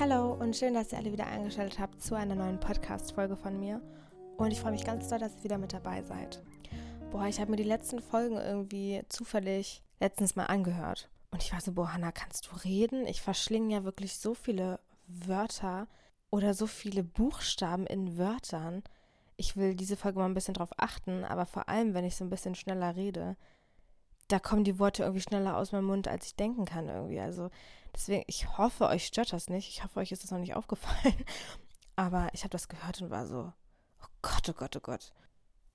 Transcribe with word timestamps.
Hallo 0.00 0.32
und 0.32 0.56
schön, 0.56 0.74
dass 0.74 0.90
ihr 0.90 0.98
alle 0.98 1.12
wieder 1.12 1.28
eingeschaltet 1.28 1.78
habt 1.78 2.02
zu 2.02 2.16
einer 2.16 2.34
neuen 2.34 2.58
Podcast-Folge 2.58 3.36
von 3.36 3.60
mir. 3.60 3.80
Und 4.36 4.50
ich 4.50 4.60
freue 4.60 4.72
mich 4.72 4.84
ganz 4.84 5.08
doll, 5.08 5.20
dass 5.20 5.36
ihr 5.36 5.44
wieder 5.44 5.56
mit 5.56 5.72
dabei 5.72 6.02
seid. 6.02 6.42
Boah, 7.12 7.26
ich 7.26 7.38
habe 7.38 7.52
mir 7.52 7.56
die 7.56 7.62
letzten 7.62 8.00
Folgen 8.00 8.36
irgendwie 8.36 9.02
zufällig 9.08 9.84
letztens 10.00 10.34
mal 10.34 10.46
angehört. 10.46 11.08
Und 11.30 11.44
ich 11.44 11.52
war 11.52 11.60
so, 11.60 11.72
boah, 11.72 11.92
Hannah, 11.92 12.10
kannst 12.10 12.48
du 12.50 12.56
reden? 12.64 13.06
Ich 13.06 13.22
verschlinge 13.22 13.72
ja 13.72 13.84
wirklich 13.84 14.18
so 14.18 14.34
viele 14.34 14.80
Wörter 15.06 15.86
oder 16.28 16.54
so 16.54 16.66
viele 16.66 17.04
Buchstaben 17.04 17.86
in 17.86 18.18
Wörtern. 18.18 18.82
Ich 19.36 19.56
will 19.56 19.76
diese 19.76 19.96
Folge 19.96 20.18
mal 20.18 20.26
ein 20.26 20.34
bisschen 20.34 20.54
drauf 20.54 20.70
achten, 20.76 21.24
aber 21.24 21.46
vor 21.46 21.68
allem, 21.68 21.94
wenn 21.94 22.04
ich 22.04 22.16
so 22.16 22.24
ein 22.24 22.30
bisschen 22.30 22.56
schneller 22.56 22.96
rede, 22.96 23.36
da 24.26 24.40
kommen 24.40 24.64
die 24.64 24.80
Worte 24.80 25.04
irgendwie 25.04 25.22
schneller 25.22 25.56
aus 25.56 25.70
meinem 25.70 25.86
Mund, 25.86 26.08
als 26.08 26.26
ich 26.26 26.34
denken 26.34 26.64
kann 26.64 26.88
irgendwie. 26.88 27.20
Also 27.20 27.50
deswegen, 27.94 28.24
ich 28.26 28.58
hoffe, 28.58 28.86
euch 28.86 29.06
stört 29.06 29.32
das 29.32 29.48
nicht. 29.48 29.68
Ich 29.68 29.84
hoffe, 29.84 30.00
euch 30.00 30.12
ist 30.12 30.24
das 30.24 30.30
noch 30.30 30.38
nicht 30.38 30.54
aufgefallen. 30.54 31.14
Aber 31.96 32.28
ich 32.32 32.42
habe 32.42 32.50
das 32.50 32.68
gehört 32.68 33.00
und 33.00 33.10
war 33.10 33.26
so, 33.26 33.52
oh 34.02 34.06
Gott, 34.22 34.48
oh 34.48 34.52
Gott, 34.52 34.76
oh 34.76 34.80
Gott. 34.80 35.12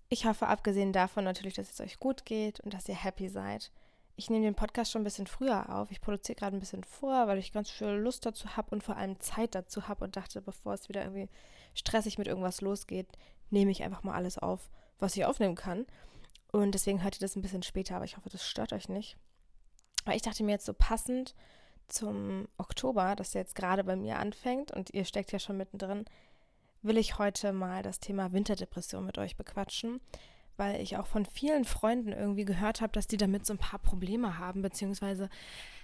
Ich 0.09 0.25
hoffe, 0.25 0.47
abgesehen 0.47 0.91
davon 0.91 1.23
natürlich, 1.23 1.53
dass 1.53 1.71
es 1.71 1.79
euch 1.79 1.99
gut 1.99 2.25
geht 2.25 2.59
und 2.61 2.73
dass 2.73 2.89
ihr 2.89 2.95
happy 2.95 3.29
seid. 3.29 3.71
Ich 4.15 4.29
nehme 4.29 4.43
den 4.43 4.55
Podcast 4.55 4.91
schon 4.91 5.01
ein 5.01 5.05
bisschen 5.05 5.27
früher 5.27 5.73
auf. 5.73 5.91
Ich 5.91 6.01
produziere 6.01 6.35
gerade 6.35 6.57
ein 6.57 6.59
bisschen 6.59 6.83
vor, 6.83 7.27
weil 7.27 7.37
ich 7.37 7.53
ganz 7.53 7.69
viel 7.69 7.87
Lust 7.87 8.25
dazu 8.25 8.57
habe 8.57 8.71
und 8.71 8.83
vor 8.83 8.97
allem 8.97 9.19
Zeit 9.19 9.55
dazu 9.55 9.87
habe 9.87 10.03
und 10.03 10.17
dachte, 10.17 10.41
bevor 10.41 10.73
es 10.73 10.89
wieder 10.89 11.03
irgendwie 11.03 11.29
stressig 11.73 12.17
mit 12.17 12.27
irgendwas 12.27 12.59
losgeht, 12.59 13.07
nehme 13.49 13.71
ich 13.71 13.83
einfach 13.83 14.03
mal 14.03 14.15
alles 14.15 14.37
auf, 14.37 14.69
was 14.97 15.15
ich 15.15 15.25
aufnehmen 15.25 15.55
kann. 15.55 15.85
Und 16.51 16.73
deswegen 16.73 17.03
hört 17.03 17.15
ihr 17.15 17.21
das 17.21 17.35
ein 17.35 17.41
bisschen 17.41 17.63
später, 17.63 17.95
aber 17.95 18.05
ich 18.05 18.17
hoffe, 18.17 18.29
das 18.29 18.45
stört 18.45 18.73
euch 18.73 18.89
nicht. 18.89 19.15
Weil 20.05 20.15
ich 20.15 20.23
dachte 20.23 20.43
mir 20.43 20.51
jetzt 20.51 20.65
so 20.65 20.73
passend 20.73 21.35
zum 21.89 22.47
Oktober, 22.57 23.15
der 23.15 23.25
jetzt 23.33 23.55
gerade 23.55 23.83
bei 23.83 23.95
mir 23.95 24.19
anfängt 24.19 24.71
und 24.71 24.91
ihr 24.91 25.05
steckt 25.05 25.31
ja 25.31 25.39
schon 25.39 25.57
mittendrin, 25.57 26.05
will 26.81 26.97
ich 26.97 27.17
heute 27.17 27.51
mal 27.51 27.83
das 27.83 27.99
Thema 27.99 28.31
Winterdepression 28.31 29.05
mit 29.05 29.17
euch 29.17 29.35
bequatschen, 29.35 29.99
weil 30.57 30.81
ich 30.81 30.97
auch 30.97 31.07
von 31.07 31.25
vielen 31.25 31.65
Freunden 31.65 32.11
irgendwie 32.11 32.45
gehört 32.45 32.81
habe, 32.81 32.91
dass 32.93 33.07
die 33.07 33.17
damit 33.17 33.45
so 33.45 33.53
ein 33.53 33.59
paar 33.59 33.79
Probleme 33.79 34.37
haben, 34.37 34.61
beziehungsweise 34.61 35.29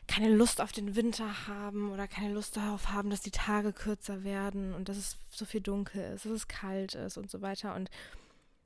keine 0.07 0.29
Lust 0.29 0.61
auf 0.61 0.71
den 0.71 0.95
Winter 0.95 1.47
haben 1.47 1.91
oder 1.91 2.07
keine 2.07 2.33
Lust 2.33 2.57
darauf 2.57 2.89
haben, 2.91 3.09
dass 3.09 3.21
die 3.21 3.31
Tage 3.31 3.73
kürzer 3.73 4.23
werden 4.23 4.73
und 4.73 4.87
dass 4.87 4.97
es 4.97 5.17
so 5.29 5.45
viel 5.45 5.61
dunkel 5.61 6.13
ist, 6.13 6.25
dass 6.25 6.31
es 6.31 6.47
kalt 6.47 6.95
ist 6.95 7.17
und 7.17 7.31
so 7.31 7.41
weiter. 7.41 7.73
Und 7.75 7.89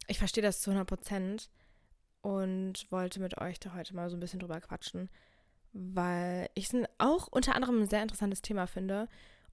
ich 0.07 0.19
verstehe 0.19 0.43
das 0.43 0.61
zu 0.61 0.71
100 0.71 0.87
Prozent 0.87 1.49
und 2.21 2.91
wollte 2.91 3.19
mit 3.19 3.37
euch 3.37 3.59
da 3.59 3.73
heute 3.73 3.95
mal 3.95 4.09
so 4.09 4.17
ein 4.17 4.19
bisschen 4.19 4.39
drüber 4.39 4.59
quatschen, 4.59 5.09
weil 5.73 6.49
ich 6.53 6.73
es 6.73 6.83
auch 6.97 7.27
unter 7.27 7.55
anderem 7.55 7.81
ein 7.81 7.89
sehr 7.89 8.01
interessantes 8.01 8.41
Thema 8.41 8.67
finde 8.67 9.07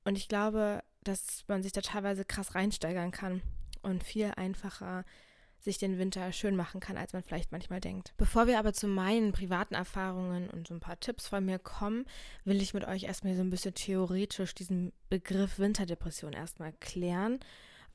und 0.05 0.17
ich 0.17 0.29
glaube, 0.29 0.83
dass 1.05 1.45
man 1.49 1.63
sich 1.63 1.73
da 1.73 1.81
teilweise 1.81 2.25
krass 2.25 2.55
reinsteigern 2.55 3.11
kann 3.11 3.43
und 3.83 4.03
viel 4.03 4.33
einfacher 4.37 5.05
sich 5.61 5.79
den 5.79 5.99
Winter 5.99 6.33
schön 6.33 6.55
machen 6.55 6.81
kann, 6.81 6.97
als 6.97 7.13
man 7.13 7.23
vielleicht 7.23 7.51
manchmal 7.51 7.81
denkt. 7.81 8.15
Bevor 8.17 8.47
wir 8.47 8.59
aber 8.59 8.73
zu 8.73 8.87
meinen 8.87 9.33
privaten 9.33 9.75
Erfahrungen 9.75 10.49
und 10.49 10.69
so 10.69 10.75
ein 10.75 10.81
paar 10.81 11.01
Tipps 11.01 11.27
von 11.27 11.45
mir 11.45 11.59
kommen, 11.59 12.07
will 12.45 12.63
ich 12.63 12.73
mit 12.73 12.87
euch 12.87 13.05
erstmal 13.05 13.35
so 13.35 13.43
ein 13.43 13.51
bisschen 13.51 13.75
theoretisch 13.75 14.55
diesen 14.55 14.93
Begriff 15.09 15.59
Winterdepression 15.59 16.33
erstmal 16.33 16.73
klären 16.75 17.41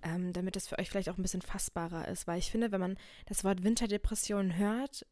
ähm, 0.03 0.33
damit 0.33 0.55
es 0.55 0.67
für 0.67 0.79
euch 0.79 0.89
vielleicht 0.89 1.09
auch 1.09 1.17
ein 1.17 1.21
bisschen 1.21 1.41
fassbarer 1.41 2.07
ist. 2.07 2.27
Weil 2.27 2.39
ich 2.39 2.51
finde, 2.51 2.71
wenn 2.71 2.81
man 2.81 2.97
das 3.27 3.43
Wort 3.43 3.63
Winterdepression 3.63 4.57
hört, 4.57 5.05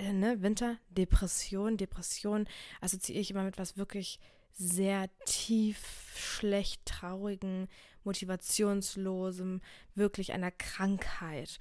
äh, 0.00 0.12
ne, 0.12 0.42
Winterdepression, 0.42 1.76
Depression, 1.76 2.48
assoziiere 2.80 3.20
ich 3.20 3.30
immer 3.30 3.44
mit 3.44 3.58
was 3.58 3.76
wirklich 3.76 4.18
sehr 4.52 5.08
tief, 5.26 6.12
schlecht, 6.16 6.84
traurigen, 6.86 7.68
motivationslosem, 8.04 9.60
wirklich 9.94 10.32
einer 10.32 10.50
Krankheit. 10.50 11.58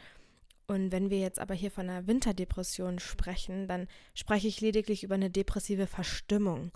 Und 0.67 0.91
wenn 0.91 1.09
wir 1.09 1.19
jetzt 1.19 1.39
aber 1.39 1.53
hier 1.53 1.71
von 1.71 1.89
einer 1.89 2.07
Winterdepression 2.07 2.99
sprechen, 2.99 3.67
dann 3.67 3.87
spreche 4.13 4.47
ich 4.47 4.61
lediglich 4.61 5.03
über 5.03 5.15
eine 5.15 5.29
depressive 5.29 5.87
Verstimmung 5.87 6.71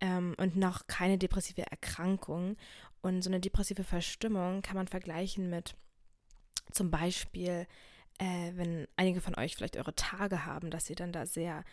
ähm, 0.00 0.34
und 0.38 0.56
noch 0.56 0.86
keine 0.86 1.18
depressive 1.18 1.62
Erkrankung. 1.62 2.56
Und 3.02 3.22
so 3.22 3.30
eine 3.30 3.40
depressive 3.40 3.84
Verstimmung 3.84 4.62
kann 4.62 4.76
man 4.76 4.88
vergleichen 4.88 5.50
mit 5.50 5.74
zum 6.72 6.90
Beispiel, 6.90 7.66
äh, 8.18 8.52
wenn 8.54 8.86
einige 8.96 9.20
von 9.20 9.34
euch 9.36 9.56
vielleicht 9.56 9.76
eure 9.76 9.94
Tage 9.94 10.46
haben, 10.46 10.70
dass 10.70 10.88
ihr 10.90 10.96
dann 10.96 11.12
da 11.12 11.26
sehr 11.26 11.64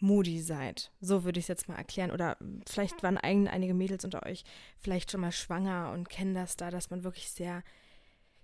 moody 0.00 0.40
seid. 0.40 0.90
So 1.00 1.24
würde 1.24 1.38
ich 1.38 1.44
es 1.44 1.48
jetzt 1.48 1.68
mal 1.68 1.76
erklären. 1.76 2.10
Oder 2.10 2.36
vielleicht 2.66 3.02
waren 3.02 3.18
einige 3.18 3.74
Mädels 3.74 4.04
unter 4.04 4.26
euch 4.26 4.44
vielleicht 4.78 5.10
schon 5.10 5.20
mal 5.20 5.32
schwanger 5.32 5.92
und 5.92 6.08
kennen 6.08 6.34
das 6.34 6.56
da, 6.56 6.70
dass 6.70 6.90
man 6.90 7.04
wirklich 7.04 7.30
sehr, 7.30 7.62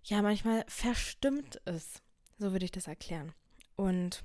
ja, 0.04 0.22
manchmal 0.22 0.64
verstimmt 0.68 1.56
ist. 1.66 2.02
So 2.38 2.52
würde 2.52 2.64
ich 2.64 2.72
das 2.72 2.86
erklären. 2.86 3.32
Und 3.76 4.22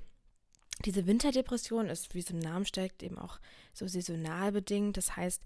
diese 0.84 1.06
Winterdepression 1.06 1.88
ist, 1.88 2.14
wie 2.14 2.20
es 2.20 2.30
im 2.30 2.38
Namen 2.38 2.66
steckt, 2.66 3.02
eben 3.02 3.18
auch 3.18 3.40
so 3.72 3.86
saisonal 3.86 4.52
bedingt. 4.52 4.96
Das 4.96 5.16
heißt, 5.16 5.42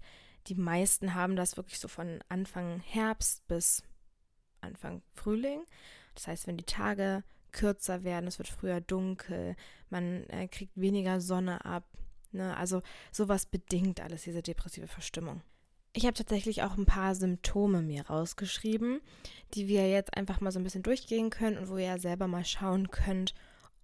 die 0.47 0.55
meisten 0.55 1.13
haben 1.13 1.35
das 1.35 1.57
wirklich 1.57 1.79
so 1.79 1.87
von 1.87 2.19
Anfang 2.29 2.81
Herbst 2.81 3.47
bis 3.47 3.83
Anfang 4.59 5.01
Frühling. 5.13 5.63
Das 6.15 6.27
heißt, 6.27 6.47
wenn 6.47 6.57
die 6.57 6.65
Tage 6.65 7.23
kürzer 7.51 8.03
werden, 8.03 8.27
es 8.27 8.39
wird 8.39 8.49
früher 8.49 8.81
dunkel, 8.81 9.55
man 9.89 10.27
äh, 10.29 10.47
kriegt 10.47 10.75
weniger 10.75 11.21
Sonne 11.21 11.65
ab. 11.65 11.85
Ne? 12.31 12.55
Also 12.57 12.81
sowas 13.11 13.45
bedingt 13.45 13.99
alles 14.01 14.23
diese 14.23 14.41
depressive 14.41 14.87
Verstimmung. 14.87 15.41
Ich 15.93 16.05
habe 16.05 16.13
tatsächlich 16.13 16.63
auch 16.63 16.77
ein 16.77 16.85
paar 16.85 17.15
Symptome 17.15 17.81
mir 17.81 18.07
rausgeschrieben, 18.07 19.01
die 19.53 19.67
wir 19.67 19.89
jetzt 19.89 20.15
einfach 20.15 20.39
mal 20.39 20.51
so 20.51 20.59
ein 20.59 20.63
bisschen 20.63 20.83
durchgehen 20.83 21.29
können 21.29 21.57
und 21.57 21.69
wo 21.69 21.77
ihr 21.77 21.99
selber 21.99 22.27
mal 22.27 22.45
schauen 22.45 22.89
könnt, 22.91 23.33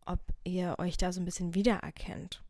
ob 0.05 0.19
ihr 0.45 0.75
euch 0.79 0.95
da 0.95 1.11
so 1.11 1.19
ein 1.19 1.25
bisschen 1.25 1.53
wiedererkennt. 1.53 2.41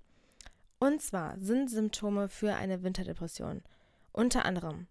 Und 0.80 1.02
zwar 1.02 1.40
sind 1.40 1.72
Symptome 1.72 2.30
für 2.30 2.56
eine 2.56 2.84
Winterdepression 2.84 3.64
unter 4.12 4.46
anderem 4.46 4.88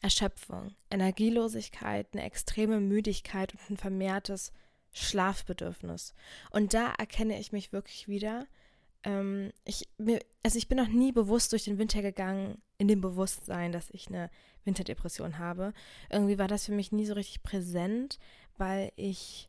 Erschöpfung, 0.00 0.74
Energielosigkeit, 0.90 2.08
eine 2.12 2.24
extreme 2.24 2.80
Müdigkeit 2.80 3.54
und 3.54 3.70
ein 3.70 3.76
vermehrtes 3.76 4.52
Schlafbedürfnis. 4.92 6.14
Und 6.50 6.74
da 6.74 6.92
erkenne 6.98 7.38
ich 7.38 7.52
mich 7.52 7.72
wirklich 7.72 8.08
wieder. 8.08 8.46
Ähm, 9.04 9.52
ich, 9.64 9.88
mir, 9.98 10.20
also 10.42 10.58
ich 10.58 10.68
bin 10.68 10.78
noch 10.78 10.88
nie 10.88 11.12
bewusst 11.12 11.52
durch 11.52 11.64
den 11.64 11.78
Winter 11.78 12.02
gegangen, 12.02 12.60
in 12.78 12.88
dem 12.88 13.00
Bewusstsein, 13.00 13.72
dass 13.72 13.90
ich 13.90 14.08
eine 14.08 14.30
Winterdepression 14.64 15.38
habe. 15.38 15.72
Irgendwie 16.10 16.38
war 16.38 16.48
das 16.48 16.66
für 16.66 16.72
mich 16.72 16.92
nie 16.92 17.06
so 17.06 17.14
richtig 17.14 17.42
präsent, 17.42 18.18
weil 18.58 18.92
ich 18.96 19.48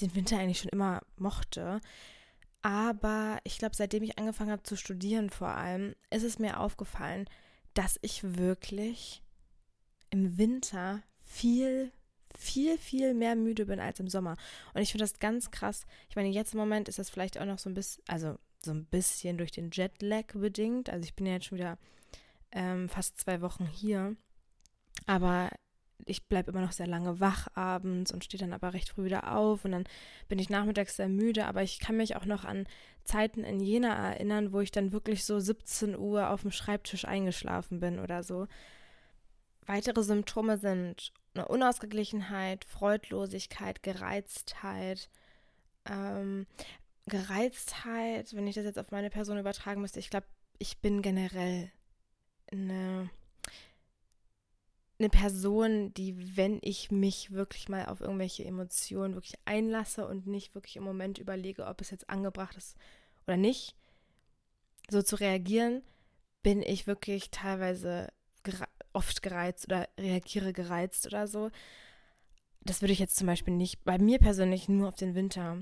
den 0.00 0.14
Winter 0.14 0.38
eigentlich 0.38 0.60
schon 0.60 0.70
immer 0.70 1.02
mochte. 1.16 1.80
Aber 2.62 3.38
ich 3.44 3.58
glaube, 3.58 3.76
seitdem 3.76 4.02
ich 4.02 4.18
angefangen 4.18 4.50
habe 4.50 4.62
zu 4.62 4.76
studieren 4.76 5.30
vor 5.30 5.48
allem, 5.48 5.94
ist 6.10 6.22
es 6.22 6.38
mir 6.38 6.60
aufgefallen, 6.60 7.28
dass 7.74 7.98
ich 8.02 8.36
wirklich 8.38 9.22
im 10.10 10.38
Winter 10.38 11.02
viel, 11.24 11.92
viel, 12.38 12.78
viel 12.78 13.14
mehr 13.14 13.36
müde 13.36 13.66
bin 13.66 13.80
als 13.80 14.00
im 14.00 14.08
Sommer. 14.08 14.36
Und 14.74 14.82
ich 14.82 14.90
finde 14.90 15.04
das 15.04 15.18
ganz 15.18 15.50
krass. 15.50 15.86
Ich 16.08 16.16
meine, 16.16 16.28
jetzt 16.28 16.54
im 16.54 16.60
Moment 16.60 16.88
ist 16.88 16.98
das 16.98 17.10
vielleicht 17.10 17.38
auch 17.38 17.44
noch 17.44 17.58
so 17.58 17.70
ein 17.70 17.74
bisschen, 17.74 18.02
also 18.08 18.38
so 18.64 18.72
ein 18.72 18.86
bisschen 18.86 19.38
durch 19.38 19.52
den 19.52 19.70
Jetlag 19.70 20.26
bedingt. 20.34 20.90
Also 20.90 21.04
ich 21.04 21.14
bin 21.14 21.26
ja 21.26 21.34
jetzt 21.34 21.46
schon 21.46 21.58
wieder 21.58 21.78
ähm, 22.52 22.88
fast 22.88 23.18
zwei 23.18 23.40
Wochen 23.40 23.66
hier. 23.66 24.16
Aber 25.06 25.50
ich 26.06 26.26
bleibe 26.26 26.50
immer 26.50 26.60
noch 26.60 26.72
sehr 26.72 26.86
lange 26.86 27.20
wach 27.20 27.48
abends 27.54 28.12
und 28.12 28.24
stehe 28.24 28.40
dann 28.40 28.52
aber 28.52 28.74
recht 28.74 28.90
früh 28.90 29.04
wieder 29.04 29.34
auf 29.36 29.64
und 29.64 29.72
dann 29.72 29.84
bin 30.28 30.38
ich 30.38 30.50
nachmittags 30.50 30.96
sehr 30.96 31.08
müde, 31.08 31.46
aber 31.46 31.62
ich 31.62 31.78
kann 31.78 31.96
mich 31.96 32.16
auch 32.16 32.26
noch 32.26 32.44
an 32.44 32.66
Zeiten 33.04 33.44
in 33.44 33.60
Jena 33.60 33.94
erinnern, 34.12 34.52
wo 34.52 34.60
ich 34.60 34.70
dann 34.70 34.92
wirklich 34.92 35.24
so 35.24 35.38
17 35.38 35.96
Uhr 35.96 36.30
auf 36.30 36.42
dem 36.42 36.50
Schreibtisch 36.50 37.04
eingeschlafen 37.04 37.80
bin 37.80 37.98
oder 37.98 38.22
so. 38.22 38.46
Weitere 39.66 40.02
Symptome 40.02 40.58
sind 40.58 41.12
eine 41.34 41.48
Unausgeglichenheit, 41.48 42.64
Freudlosigkeit, 42.64 43.82
Gereiztheit. 43.82 45.10
Ähm, 45.86 46.46
Gereiztheit, 47.06 48.34
wenn 48.34 48.46
ich 48.46 48.54
das 48.54 48.64
jetzt 48.64 48.78
auf 48.78 48.90
meine 48.90 49.10
Person 49.10 49.38
übertragen 49.38 49.80
müsste, 49.80 50.00
ich 50.00 50.10
glaube, 50.10 50.26
ich 50.58 50.78
bin 50.78 51.02
generell 51.02 51.70
eine 52.50 53.10
eine 54.98 55.08
Person, 55.08 55.92
die, 55.94 56.36
wenn 56.36 56.58
ich 56.62 56.90
mich 56.90 57.32
wirklich 57.32 57.68
mal 57.68 57.86
auf 57.86 58.00
irgendwelche 58.00 58.44
Emotionen 58.44 59.14
wirklich 59.14 59.34
einlasse 59.44 60.06
und 60.06 60.26
nicht 60.26 60.54
wirklich 60.54 60.76
im 60.76 60.84
Moment 60.84 61.18
überlege, 61.18 61.66
ob 61.66 61.80
es 61.80 61.90
jetzt 61.90 62.08
angebracht 62.08 62.56
ist 62.56 62.76
oder 63.26 63.36
nicht, 63.36 63.74
so 64.88 65.02
zu 65.02 65.16
reagieren, 65.16 65.82
bin 66.42 66.62
ich 66.62 66.86
wirklich 66.86 67.30
teilweise 67.30 68.08
oft 68.94 69.22
gereizt 69.22 69.66
oder 69.66 69.88
reagiere 69.98 70.52
gereizt 70.52 71.06
oder 71.06 71.26
so. 71.26 71.50
Das 72.60 72.80
würde 72.80 72.92
ich 72.92 72.98
jetzt 72.98 73.16
zum 73.16 73.26
Beispiel 73.26 73.54
nicht 73.54 73.84
bei 73.84 73.98
mir 73.98 74.18
persönlich 74.18 74.68
nur 74.68 74.88
auf 74.88 74.96
den 74.96 75.14
Winter 75.14 75.58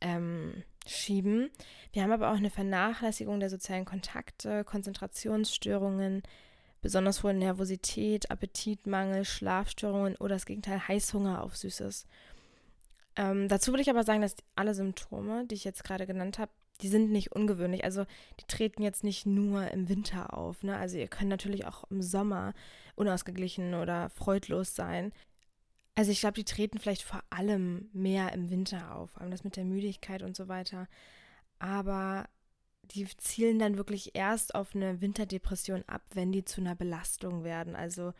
ähm, 0.00 0.62
schieben. 0.86 1.50
Wir 1.92 2.02
haben 2.02 2.12
aber 2.12 2.30
auch 2.30 2.36
eine 2.36 2.50
Vernachlässigung 2.50 3.40
der 3.40 3.50
sozialen 3.50 3.84
Kontakte, 3.84 4.64
Konzentrationsstörungen, 4.64 6.22
besonders 6.82 7.22
hohe 7.22 7.32
Nervosität, 7.32 8.30
Appetitmangel, 8.30 9.24
Schlafstörungen 9.24 10.16
oder 10.16 10.34
das 10.34 10.46
Gegenteil 10.46 10.86
Heißhunger 10.86 11.42
auf 11.42 11.56
Süßes. 11.56 12.06
Ähm, 13.16 13.48
dazu 13.48 13.72
würde 13.72 13.82
ich 13.82 13.90
aber 13.90 14.04
sagen, 14.04 14.20
dass 14.20 14.36
alle 14.56 14.74
Symptome, 14.74 15.46
die 15.46 15.54
ich 15.54 15.64
jetzt 15.64 15.84
gerade 15.84 16.06
genannt 16.06 16.38
habe, 16.38 16.52
die 16.80 16.88
sind 16.88 17.10
nicht 17.10 17.32
ungewöhnlich. 17.32 17.84
Also 17.84 18.04
die 18.40 18.46
treten 18.46 18.82
jetzt 18.82 19.04
nicht 19.04 19.26
nur 19.26 19.70
im 19.70 19.88
Winter 19.88 20.36
auf. 20.36 20.62
Ne? 20.62 20.76
Also 20.76 20.96
ihr 20.98 21.08
könnt 21.08 21.30
natürlich 21.30 21.66
auch 21.66 21.84
im 21.90 22.02
Sommer 22.02 22.54
unausgeglichen 22.96 23.74
oder 23.74 24.10
freudlos 24.10 24.74
sein. 24.74 25.12
Also 25.94 26.10
ich 26.10 26.20
glaube, 26.20 26.34
die 26.34 26.44
treten 26.44 26.78
vielleicht 26.78 27.02
vor 27.02 27.22
allem 27.30 27.88
mehr 27.92 28.32
im 28.32 28.50
Winter 28.50 28.96
auf, 28.96 29.12
vor 29.12 29.22
allem 29.22 29.30
das 29.30 29.44
mit 29.44 29.56
der 29.56 29.64
Müdigkeit 29.64 30.22
und 30.22 30.36
so 30.36 30.48
weiter. 30.48 30.88
Aber 31.60 32.28
die 32.82 33.06
zielen 33.16 33.58
dann 33.58 33.76
wirklich 33.76 34.14
erst 34.14 34.54
auf 34.54 34.74
eine 34.74 35.00
Winterdepression 35.00 35.84
ab, 35.86 36.02
wenn 36.12 36.32
die 36.32 36.44
zu 36.44 36.60
einer 36.60 36.74
Belastung 36.74 37.44
werden. 37.44 37.76
Also 37.76 38.12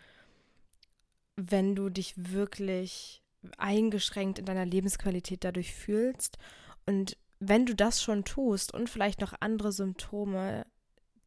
wenn 1.37 1.75
du 1.75 1.91
dich 1.91 2.15
wirklich 2.17 3.23
eingeschränkt 3.59 4.39
in 4.39 4.45
deiner 4.45 4.65
Lebensqualität 4.65 5.45
dadurch 5.45 5.75
fühlst 5.75 6.39
und 6.87 7.17
wenn 7.49 7.67
du 7.67 7.75
das 7.75 8.03
schon 8.03 8.25
tust 8.25 8.73
und 8.73 8.91
vielleicht 8.91 9.21
noch 9.21 9.35
andere 9.41 9.73
Symptome 9.73 10.67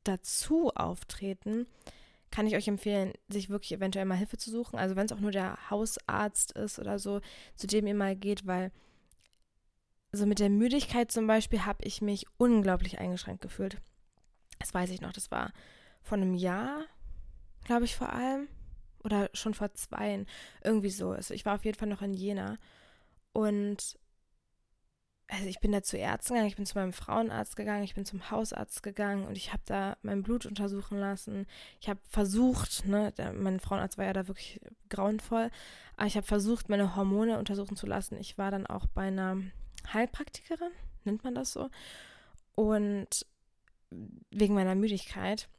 dazu 0.03 0.71
auftreten, 0.75 1.67
kann 2.31 2.47
ich 2.47 2.55
euch 2.55 2.67
empfehlen, 2.67 3.13
sich 3.29 3.49
wirklich 3.49 3.71
eventuell 3.71 4.05
mal 4.05 4.17
Hilfe 4.17 4.37
zu 4.37 4.51
suchen. 4.51 4.77
Also 4.77 4.95
wenn 4.95 5.05
es 5.05 5.11
auch 5.11 5.19
nur 5.19 5.31
der 5.31 5.69
Hausarzt 5.69 6.51
ist 6.53 6.79
oder 6.79 6.99
so, 6.99 7.21
zu 7.55 7.67
dem 7.67 7.87
ihr 7.87 7.95
mal 7.95 8.15
geht, 8.15 8.45
weil 8.45 8.71
so 10.11 10.25
mit 10.25 10.39
der 10.39 10.49
Müdigkeit 10.49 11.11
zum 11.11 11.27
Beispiel 11.27 11.65
habe 11.65 11.83
ich 11.83 12.01
mich 12.01 12.25
unglaublich 12.37 12.99
eingeschränkt 12.99 13.41
gefühlt. 13.41 13.77
Das 14.59 14.73
weiß 14.73 14.89
ich 14.89 15.01
noch, 15.01 15.13
das 15.13 15.31
war 15.31 15.53
vor 16.01 16.17
einem 16.17 16.33
Jahr, 16.33 16.85
glaube 17.65 17.85
ich 17.85 17.95
vor 17.95 18.11
allem, 18.11 18.47
oder 19.03 19.29
schon 19.33 19.53
vor 19.53 19.73
zweien, 19.73 20.25
irgendwie 20.63 20.89
so. 20.89 21.11
Also 21.11 21.33
ich 21.33 21.45
war 21.45 21.55
auf 21.55 21.65
jeden 21.65 21.77
Fall 21.77 21.87
noch 21.87 22.01
in 22.01 22.13
Jena 22.13 22.57
und 23.33 23.97
also 25.29 25.45
ich 25.47 25.59
bin 25.59 25.71
da 25.73 25.83
zu 25.83 25.97
Ärzten 25.97 26.33
gegangen, 26.33 26.47
ich 26.47 26.55
bin 26.55 26.65
zu 26.65 26.77
meinem 26.77 26.93
Frauenarzt 26.93 27.55
gegangen, 27.55 27.83
ich 27.83 27.95
bin 27.95 28.05
zum 28.05 28.31
Hausarzt 28.31 28.81
gegangen 28.81 29.25
und 29.25 29.35
ich 29.35 29.51
habe 29.51 29.63
da 29.65 29.97
mein 30.01 30.23
Blut 30.23 30.45
untersuchen 30.45 30.97
lassen. 30.97 31.45
Ich 31.81 31.89
habe 31.89 31.99
versucht, 32.07 32.85
ne, 32.85 33.11
der, 33.11 33.33
mein 33.33 33.59
Frauenarzt 33.59 33.97
war 33.97 34.05
ja 34.05 34.13
da 34.13 34.27
wirklich 34.27 34.61
grauenvoll, 34.89 35.51
aber 35.97 36.07
ich 36.07 36.15
habe 36.15 36.25
versucht, 36.25 36.69
meine 36.69 36.95
Hormone 36.95 37.37
untersuchen 37.39 37.75
zu 37.75 37.87
lassen. 37.87 38.17
Ich 38.17 38.37
war 38.37 38.51
dann 38.51 38.65
auch 38.65 38.87
bei 38.87 39.07
einer 39.07 39.37
Heilpraktikerin, 39.91 40.71
nennt 41.03 41.23
man 41.25 41.35
das 41.35 41.51
so, 41.51 41.69
und 42.55 43.25
wegen 44.31 44.53
meiner 44.53 44.75
Müdigkeit. 44.75 45.49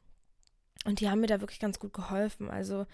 Und 0.84 1.00
die 1.00 1.10
haben 1.10 1.20
mir 1.20 1.26
da 1.26 1.40
wirklich 1.40 1.60
ganz 1.60 1.78
gut 1.78 1.92
geholfen. 1.92 2.50
Also 2.50 2.86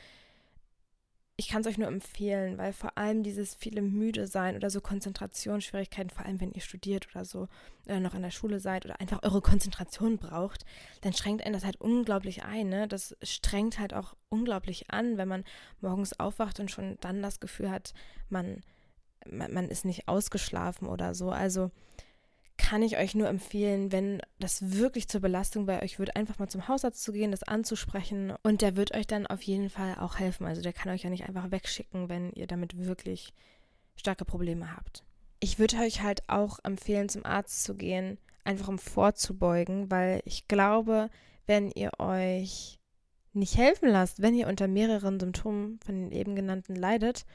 ich 1.37 1.49
kann 1.49 1.63
es 1.63 1.67
euch 1.67 1.79
nur 1.79 1.89
empfehlen, 1.89 2.59
weil 2.59 2.73
vor 2.73 2.97
allem 2.97 3.25
dieses 3.25 3.57
viele 3.57 3.83
müde 3.83 4.29
sein 4.29 4.55
oder 4.55 4.71
so 4.71 4.81
Konzentrationsschwierigkeiten, 4.81 6.11
vor 6.11 6.25
allem 6.25 6.41
wenn 6.41 6.53
ihr 6.53 6.61
studiert 6.61 7.09
oder 7.11 7.25
so 7.25 7.49
oder 7.87 7.99
noch 7.99 8.15
in 8.15 8.23
der 8.23 8.31
Schule 8.31 8.61
seid 8.61 8.85
oder 8.85 9.01
einfach 9.01 9.23
eure 9.25 9.43
Konzentration 9.43 10.17
braucht, 10.17 10.65
dann 11.01 11.13
schränkt 11.13 11.45
einen 11.45 11.55
das 11.55 11.65
halt 11.65 11.81
unglaublich 11.81 12.45
ein. 12.45 12.69
Ne? 12.69 12.87
Das 12.87 13.17
strengt 13.23 13.81
halt 13.81 13.95
auch 13.95 14.15
unglaublich 14.29 14.91
an, 14.91 15.19
wenn 15.19 15.27
man 15.27 15.45
morgens 15.81 16.19
aufwacht 16.21 16.61
und 16.61 16.71
schon 16.71 16.99
dann 17.01 17.21
das 17.21 17.41
Gefühl 17.41 17.71
hat, 17.71 17.95
man, 18.29 18.63
man, 19.29 19.53
man 19.53 19.69
ist 19.69 19.85
nicht 19.85 20.07
ausgeschlafen 20.07 20.87
oder 20.87 21.17
so. 21.17 21.31
Also 21.31 21.73
kann 22.65 22.83
ich 22.83 22.97
euch 22.97 23.15
nur 23.15 23.29
empfehlen, 23.29 23.93
wenn 23.93 24.23
das 24.39 24.73
wirklich 24.73 25.07
zur 25.07 25.21
Belastung 25.21 25.67
bei 25.67 25.83
euch 25.83 25.99
wird, 25.99 26.17
einfach 26.17 26.39
mal 26.39 26.49
zum 26.49 26.67
Hausarzt 26.67 27.03
zu 27.03 27.13
gehen, 27.13 27.31
das 27.31 27.43
anzusprechen 27.43 28.33
und 28.43 28.63
der 28.63 28.75
wird 28.75 28.95
euch 28.95 29.07
dann 29.07 29.27
auf 29.27 29.43
jeden 29.43 29.69
Fall 29.69 29.97
auch 30.01 30.19
helfen. 30.19 30.47
Also 30.47 30.63
der 30.63 30.73
kann 30.73 30.91
euch 30.91 31.03
ja 31.03 31.11
nicht 31.11 31.29
einfach 31.29 31.51
wegschicken, 31.51 32.09
wenn 32.09 32.33
ihr 32.33 32.47
damit 32.47 32.87
wirklich 32.87 33.35
starke 33.97 34.25
Probleme 34.25 34.75
habt. 34.75 35.05
Ich 35.41 35.59
würde 35.59 35.77
euch 35.77 36.01
halt 36.01 36.27
auch 36.31 36.59
empfehlen, 36.65 37.11
zum 37.11 37.27
Arzt 37.27 37.65
zu 37.65 37.75
gehen, 37.75 38.17
einfach 38.45 38.69
um 38.69 38.79
vorzubeugen, 38.79 39.91
weil 39.91 40.23
ich 40.25 40.49
glaube, 40.49 41.11
wenn 41.47 41.71
ihr 41.71 41.91
euch 41.99 42.81
nicht 43.35 43.59
helfen 43.59 43.91
lasst, 43.91 44.23
wenn 44.23 44.35
ihr 44.35 44.49
unter 44.49 44.69
mehreren 44.69 45.21
Symptomen 45.21 45.81
von 45.85 45.97
den 45.97 46.13
eben 46.13 46.35
genannten 46.35 46.77
leidet, 46.77 47.27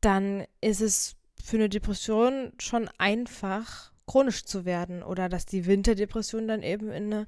dann 0.00 0.46
ist 0.60 0.80
es 0.80 1.17
für 1.48 1.56
eine 1.56 1.70
Depression 1.70 2.52
schon 2.58 2.90
einfach, 2.98 3.90
chronisch 4.06 4.44
zu 4.44 4.66
werden 4.66 5.02
oder 5.02 5.30
dass 5.30 5.46
die 5.46 5.64
Winterdepression 5.64 6.46
dann 6.46 6.62
eben 6.62 6.90
in 6.90 7.12
eine 7.12 7.26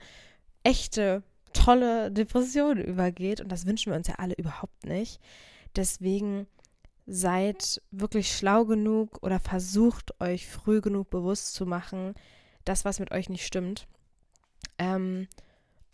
echte, 0.62 1.22
tolle 1.54 2.10
Depression 2.12 2.78
übergeht. 2.78 3.40
Und 3.40 3.50
das 3.50 3.64
wünschen 3.64 3.92
wir 3.92 3.96
uns 3.96 4.08
ja 4.08 4.16
alle 4.18 4.34
überhaupt 4.34 4.84
nicht. 4.84 5.20
Deswegen 5.74 6.46
seid 7.06 7.80
wirklich 7.90 8.36
schlau 8.36 8.66
genug 8.66 9.22
oder 9.22 9.40
versucht 9.40 10.20
euch 10.20 10.46
früh 10.46 10.82
genug 10.82 11.08
bewusst 11.08 11.54
zu 11.54 11.64
machen, 11.64 12.14
das, 12.66 12.84
was 12.84 13.00
mit 13.00 13.12
euch 13.12 13.30
nicht 13.30 13.46
stimmt. 13.46 13.88
Ähm, 14.78 15.28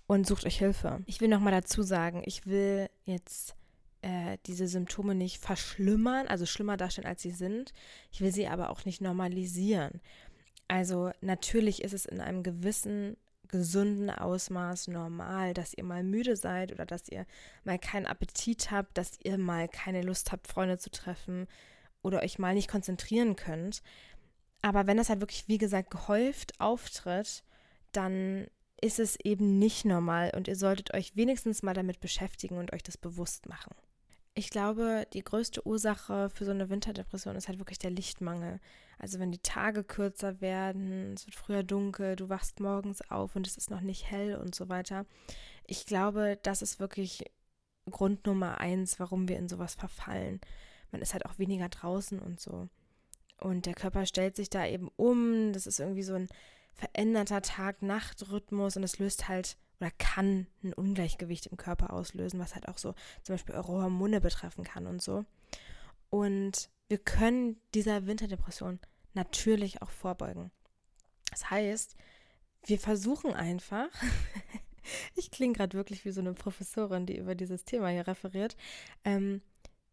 und 0.08 0.26
sucht 0.26 0.46
euch 0.46 0.58
Hilfe. 0.58 1.00
Ich 1.06 1.20
will 1.20 1.29
nochmal 1.29 1.52
dazu 1.52 1.82
sagen, 1.82 2.22
ich 2.26 2.44
will 2.44 2.88
jetzt 3.05 3.55
äh, 4.02 4.38
diese 4.46 4.69
Symptome 4.69 5.14
nicht 5.14 5.38
verschlimmern, 5.38 6.26
also 6.28 6.46
schlimmer 6.46 6.76
darstellen, 6.76 7.06
als 7.06 7.22
sie 7.22 7.31
sind. 7.31 7.72
Ich 8.12 8.20
will 8.20 8.32
sie 8.32 8.48
aber 8.48 8.70
auch 8.70 8.84
nicht 8.84 9.00
normalisieren. 9.00 10.00
Also 10.69 11.10
natürlich 11.20 11.82
ist 11.82 11.93
es 11.93 12.06
in 12.06 12.20
einem 12.20 12.43
gewissen 12.43 13.16
gesunden 13.48 14.10
Ausmaß 14.10 14.88
normal, 14.88 15.54
dass 15.54 15.75
ihr 15.75 15.84
mal 15.84 16.02
müde 16.02 16.37
seid 16.37 16.72
oder 16.72 16.84
dass 16.84 17.08
ihr 17.08 17.26
mal 17.64 17.78
keinen 17.78 18.06
Appetit 18.06 18.70
habt, 18.70 18.98
dass 18.98 19.19
ihr 19.22 19.38
mal 19.38 19.69
keine 19.69 20.02
Lust 20.02 20.32
habt, 20.32 20.48
Freunde 20.48 20.78
zu 20.78 20.90
treffen 20.90 21.46
oder 22.02 22.22
euch 22.22 22.38
mal 22.38 22.54
nicht 22.54 22.70
konzentrieren 22.70 23.37
könnt. 23.37 23.82
Aber 24.62 24.87
wenn 24.87 24.96
das 24.96 25.08
halt 25.08 25.20
wirklich, 25.20 25.46
wie 25.48 25.58
gesagt, 25.58 25.90
gehäuft 25.90 26.60
auftritt, 26.60 27.44
dann 27.93 28.46
ist 28.81 28.98
es 28.98 29.16
eben 29.20 29.58
nicht 29.58 29.84
normal 29.84 30.32
und 30.37 30.48
ihr 30.48 30.56
solltet 30.56 30.93
euch 30.93 31.16
wenigstens 31.16 31.62
mal 31.62 31.75
damit 31.75 32.00
beschäftigen 32.00 32.58
und 32.58 32.72
euch 32.72 32.82
das 32.82 32.98
bewusst 32.98 33.48
machen. 33.48 33.75
Ich 34.38 34.50
glaube, 34.50 35.06
die 35.15 35.25
größte 35.25 35.67
Ursache 35.67 36.29
für 36.29 36.44
so 36.44 36.50
eine 36.50 36.69
Winterdepression 36.69 37.37
ist 37.37 37.49
halt 37.49 37.59
wirklich 37.59 37.79
der 37.79 37.91
Lichtmangel. 37.91 38.61
Also 38.99 39.19
wenn 39.19 39.33
die 39.33 39.38
Tage 39.38 39.83
kürzer 39.83 40.43
werden, 40.43 41.15
es 41.15 41.27
wird 41.27 41.35
früher 41.35 41.62
dunkel, 41.62 42.17
du 42.17 42.29
wachst 42.29 42.61
morgens 42.61 43.00
auf 43.11 43.35
und 43.35 43.47
es 43.47 43.56
ist 43.56 43.71
noch 43.71 43.81
nicht 43.81 44.11
hell 44.11 44.37
und 44.37 44.55
so 44.55 44.69
weiter. 44.69 45.06
Ich 45.67 45.87
glaube, 45.87 46.38
das 46.43 46.61
ist 46.61 46.79
wirklich 46.79 47.25
Grund 47.91 48.27
Nummer 48.27 48.61
eins, 48.61 49.00
warum 49.00 49.27
wir 49.27 49.39
in 49.39 49.49
sowas 49.49 49.75
verfallen. 49.75 50.43
Man 50.93 51.01
ist 51.01 51.15
halt 51.15 51.25
auch 51.25 51.39
weniger 51.39 51.70
draußen 51.70 52.19
und 52.19 52.39
so. 52.39 52.69
Und 53.41 53.65
der 53.65 53.75
Körper 53.75 54.05
stellt 54.05 54.37
sich 54.37 54.51
da 54.51 54.67
eben 54.67 54.91
um. 54.96 55.55
Das 55.55 55.67
ist 55.67 55.81
irgendwie 55.81 56.03
so 56.03 56.13
ein 56.13 56.29
veränderter 56.75 57.41
Tag-Nacht-Rhythmus 57.41 58.77
und 58.77 58.82
es 58.82 58.99
löst 58.99 59.29
halt 59.29 59.56
oder 59.81 59.91
kann 59.99 60.47
ein 60.63 60.73
Ungleichgewicht 60.73 61.47
im 61.47 61.56
Körper 61.56 61.93
auslösen, 61.93 62.41
was 62.41 62.55
halt 62.55 62.69
auch 62.69 62.79
so 62.79 62.95
zum 63.23 63.35
Beispiel 63.35 63.55
eure 63.55 63.83
Hormone 63.83 64.21
betreffen 64.21 64.65
kann 64.65 64.87
und 64.87 65.03
so. 65.03 65.25
Und 66.11 66.71
wir 66.89 66.99
können 66.99 67.61
dieser 67.75 68.06
Winterdepression 68.06 68.79
natürlich 69.15 69.83
auch 69.83 69.91
vorbeugen. 69.91 70.51
Das 71.31 71.51
heißt, 71.51 71.97
wir 72.65 72.79
versuchen 72.79 73.35
einfach, 73.35 73.89
ich 75.15 75.31
klinge 75.31 75.55
gerade 75.55 75.77
wirklich 75.77 76.05
wie 76.05 76.13
so 76.13 76.21
eine 76.21 76.35
Professorin, 76.35 77.06
die 77.06 77.17
über 77.17 77.35
dieses 77.35 77.65
Thema 77.65 77.89
hier 77.89 78.06
referiert, 78.06 78.56
ähm, 79.05 79.43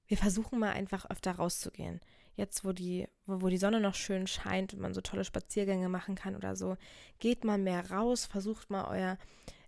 wir 0.08 0.18
versuchen 0.18 0.60
mal 0.60 0.72
einfach 0.72 1.10
öfter 1.10 1.34
rauszugehen. 1.34 2.02
Jetzt, 2.36 2.66
wo 2.66 2.72
die, 2.72 3.08
wo, 3.26 3.42
wo 3.42 3.48
die 3.48 3.58
Sonne 3.58 3.80
noch 3.80 3.96
schön 3.96 4.28
scheint 4.28 4.74
und 4.74 4.80
man 4.80 4.94
so 4.94 5.02
tolle 5.02 5.24
Spaziergänge 5.24 5.88
machen 5.88 6.16
kann 6.16 6.36
oder 6.36 6.56
so, 6.56 6.78
geht 7.20 7.44
mal 7.44 7.58
mehr 7.58 7.92
raus, 7.92 8.26
versucht 8.26 8.70
mal 8.70 8.86
euer 8.86 9.18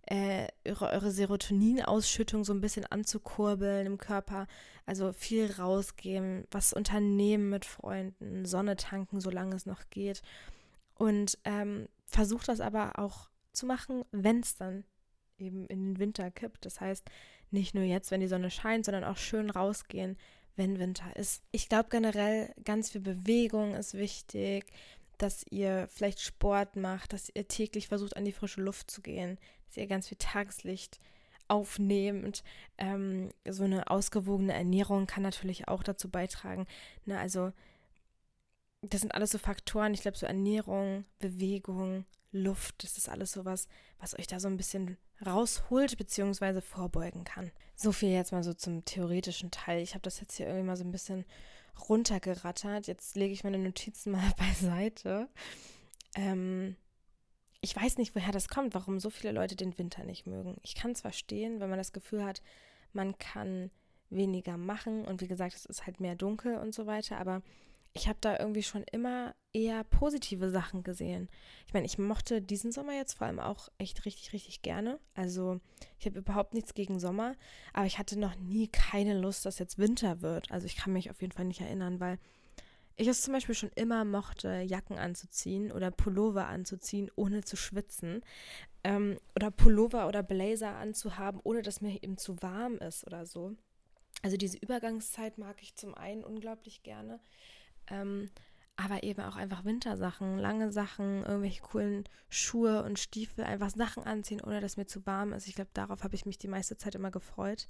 äh, 0.07 0.47
eure, 0.65 0.89
eure 0.91 1.11
Serotoninausschüttung 1.11 2.43
so 2.43 2.53
ein 2.53 2.61
bisschen 2.61 2.85
anzukurbeln 2.85 3.87
im 3.87 3.97
Körper. 3.97 4.47
Also 4.85 5.13
viel 5.13 5.51
rausgehen, 5.51 6.45
was 6.51 6.73
unternehmen 6.73 7.49
mit 7.49 7.65
Freunden, 7.65 8.45
Sonne 8.45 8.75
tanken, 8.75 9.19
solange 9.19 9.55
es 9.55 9.65
noch 9.65 9.89
geht. 9.89 10.21
Und 10.95 11.37
ähm, 11.43 11.87
versucht 12.05 12.47
das 12.47 12.61
aber 12.61 12.99
auch 12.99 13.29
zu 13.51 13.65
machen, 13.65 14.03
wenn 14.11 14.41
es 14.41 14.55
dann 14.55 14.83
eben 15.37 15.67
in 15.67 15.93
den 15.93 15.99
Winter 15.99 16.29
kippt. 16.31 16.65
Das 16.65 16.79
heißt, 16.79 17.09
nicht 17.51 17.75
nur 17.75 17.83
jetzt, 17.83 18.11
wenn 18.11 18.21
die 18.21 18.27
Sonne 18.27 18.51
scheint, 18.51 18.85
sondern 18.85 19.03
auch 19.03 19.17
schön 19.17 19.49
rausgehen, 19.49 20.17
wenn 20.55 20.79
Winter 20.79 21.15
ist. 21.15 21.43
Ich 21.51 21.67
glaube 21.67 21.89
generell, 21.89 22.53
ganz 22.63 22.91
viel 22.91 23.01
Bewegung 23.01 23.75
ist 23.75 23.93
wichtig, 23.93 24.65
dass 25.17 25.45
ihr 25.49 25.87
vielleicht 25.91 26.19
Sport 26.19 26.75
macht, 26.75 27.13
dass 27.13 27.31
ihr 27.33 27.47
täglich 27.47 27.87
versucht, 27.87 28.17
an 28.17 28.25
die 28.25 28.31
frische 28.31 28.61
Luft 28.61 28.91
zu 28.91 29.01
gehen, 29.01 29.37
ihr 29.75 29.87
ganz 29.87 30.07
viel 30.07 30.17
Tageslicht 30.17 30.99
aufnehmt. 31.47 32.43
Ähm, 32.77 33.29
so 33.47 33.63
eine 33.63 33.89
ausgewogene 33.89 34.53
Ernährung 34.53 35.07
kann 35.07 35.23
natürlich 35.23 35.67
auch 35.67 35.83
dazu 35.83 36.09
beitragen. 36.09 36.65
Ne? 37.05 37.19
Also 37.19 37.51
das 38.81 39.01
sind 39.01 39.13
alles 39.13 39.31
so 39.31 39.37
Faktoren, 39.37 39.93
ich 39.93 40.01
glaube, 40.01 40.17
so 40.17 40.25
Ernährung, 40.25 41.05
Bewegung, 41.19 42.05
Luft, 42.31 42.83
das 42.83 42.97
ist 42.97 43.09
alles 43.09 43.31
sowas, 43.31 43.67
was 43.99 44.17
euch 44.17 44.27
da 44.27 44.39
so 44.39 44.47
ein 44.47 44.57
bisschen 44.57 44.97
rausholt 45.25 45.97
bzw. 45.97 46.61
vorbeugen 46.61 47.23
kann. 47.23 47.51
So 47.75 47.91
viel 47.91 48.09
jetzt 48.09 48.31
mal 48.31 48.43
so 48.43 48.53
zum 48.53 48.83
theoretischen 48.85 49.51
Teil. 49.51 49.81
Ich 49.81 49.93
habe 49.93 50.01
das 50.01 50.19
jetzt 50.19 50.35
hier 50.35 50.47
irgendwie 50.47 50.65
mal 50.65 50.77
so 50.77 50.83
ein 50.83 50.91
bisschen 50.91 51.25
runtergerattert. 51.89 52.87
Jetzt 52.87 53.15
lege 53.15 53.33
ich 53.33 53.43
meine 53.43 53.57
Notizen 53.57 54.11
mal 54.11 54.31
beiseite. 54.37 55.29
Ähm, 56.15 56.75
ich 57.65 57.75
weiß 57.75 57.97
nicht, 57.97 58.15
woher 58.15 58.31
das 58.31 58.47
kommt, 58.47 58.75
warum 58.75 58.99
so 58.99 59.09
viele 59.09 59.33
Leute 59.33 59.55
den 59.55 59.75
Winter 59.79 60.03
nicht 60.03 60.27
mögen. 60.27 60.57
Ich 60.61 60.75
kann 60.75 60.91
es 60.91 61.01
verstehen, 61.01 61.59
wenn 61.59 61.69
man 61.69 61.79
das 61.79 61.93
Gefühl 61.93 62.23
hat, 62.23 62.43
man 62.93 63.17
kann 63.17 63.71
weniger 64.11 64.55
machen 64.55 65.03
und 65.03 65.21
wie 65.21 65.27
gesagt, 65.27 65.55
es 65.55 65.65
ist 65.65 65.87
halt 65.87 65.99
mehr 65.99 66.15
dunkel 66.15 66.57
und 66.57 66.75
so 66.75 66.85
weiter, 66.85 67.17
aber 67.17 67.41
ich 67.93 68.07
habe 68.07 68.19
da 68.21 68.37
irgendwie 68.37 68.61
schon 68.61 68.83
immer 68.91 69.33
eher 69.51 69.83
positive 69.83 70.51
Sachen 70.51 70.83
gesehen. 70.83 71.27
Ich 71.65 71.73
meine, 71.73 71.87
ich 71.87 71.97
mochte 71.97 72.39
diesen 72.39 72.71
Sommer 72.71 72.93
jetzt 72.93 73.13
vor 73.13 73.25
allem 73.25 73.39
auch 73.39 73.69
echt 73.79 74.05
richtig, 74.05 74.31
richtig 74.31 74.61
gerne. 74.61 74.99
Also 75.15 75.59
ich 75.97 76.05
habe 76.05 76.19
überhaupt 76.19 76.53
nichts 76.53 76.75
gegen 76.75 76.99
Sommer, 76.99 77.35
aber 77.73 77.87
ich 77.87 77.97
hatte 77.97 78.19
noch 78.19 78.35
nie 78.35 78.67
keine 78.67 79.17
Lust, 79.17 79.43
dass 79.43 79.57
jetzt 79.57 79.79
Winter 79.79 80.21
wird. 80.21 80.51
Also 80.51 80.67
ich 80.67 80.75
kann 80.75 80.93
mich 80.93 81.09
auf 81.09 81.21
jeden 81.21 81.33
Fall 81.33 81.45
nicht 81.45 81.61
erinnern, 81.61 81.99
weil 81.99 82.19
ich 82.97 83.07
es 83.07 83.21
zum 83.21 83.33
Beispiel 83.33 83.55
schon 83.55 83.71
immer 83.75 84.05
mochte, 84.05 84.61
Jacken 84.61 84.97
anzuziehen 84.97 85.71
oder 85.71 85.91
Pullover 85.91 86.47
anzuziehen, 86.47 87.11
ohne 87.15 87.43
zu 87.43 87.57
schwitzen. 87.57 88.21
Ähm, 88.83 89.17
oder 89.35 89.51
Pullover 89.51 90.07
oder 90.07 90.23
Blazer 90.23 90.75
anzuhaben, 90.75 91.41
ohne 91.43 91.61
dass 91.61 91.81
mir 91.81 92.01
eben 92.01 92.17
zu 92.17 92.41
warm 92.41 92.77
ist 92.77 93.05
oder 93.05 93.25
so. 93.25 93.55
Also 94.21 94.37
diese 94.37 94.57
Übergangszeit 94.57 95.37
mag 95.37 95.61
ich 95.61 95.75
zum 95.75 95.93
einen 95.93 96.23
unglaublich 96.23 96.83
gerne. 96.83 97.19
Ähm, 97.87 98.29
aber 98.77 99.03
eben 99.03 99.21
auch 99.21 99.35
einfach 99.35 99.63
Wintersachen, 99.63 100.37
lange 100.37 100.71
Sachen, 100.71 101.23
irgendwelche 101.23 101.61
coolen 101.61 102.03
Schuhe 102.29 102.83
und 102.83 102.99
Stiefel, 102.99 103.45
einfach 103.45 103.69
Sachen 103.69 104.03
anziehen, 104.03 104.41
ohne 104.41 104.59
dass 104.59 104.77
mir 104.77 104.85
zu 104.85 105.05
warm 105.05 105.33
ist. 105.33 105.47
Ich 105.47 105.55
glaube, 105.55 105.69
darauf 105.73 106.03
habe 106.03 106.15
ich 106.15 106.25
mich 106.25 106.37
die 106.37 106.49
meiste 106.49 106.75
Zeit 106.75 106.95
immer 106.95 107.11
gefreut. 107.11 107.69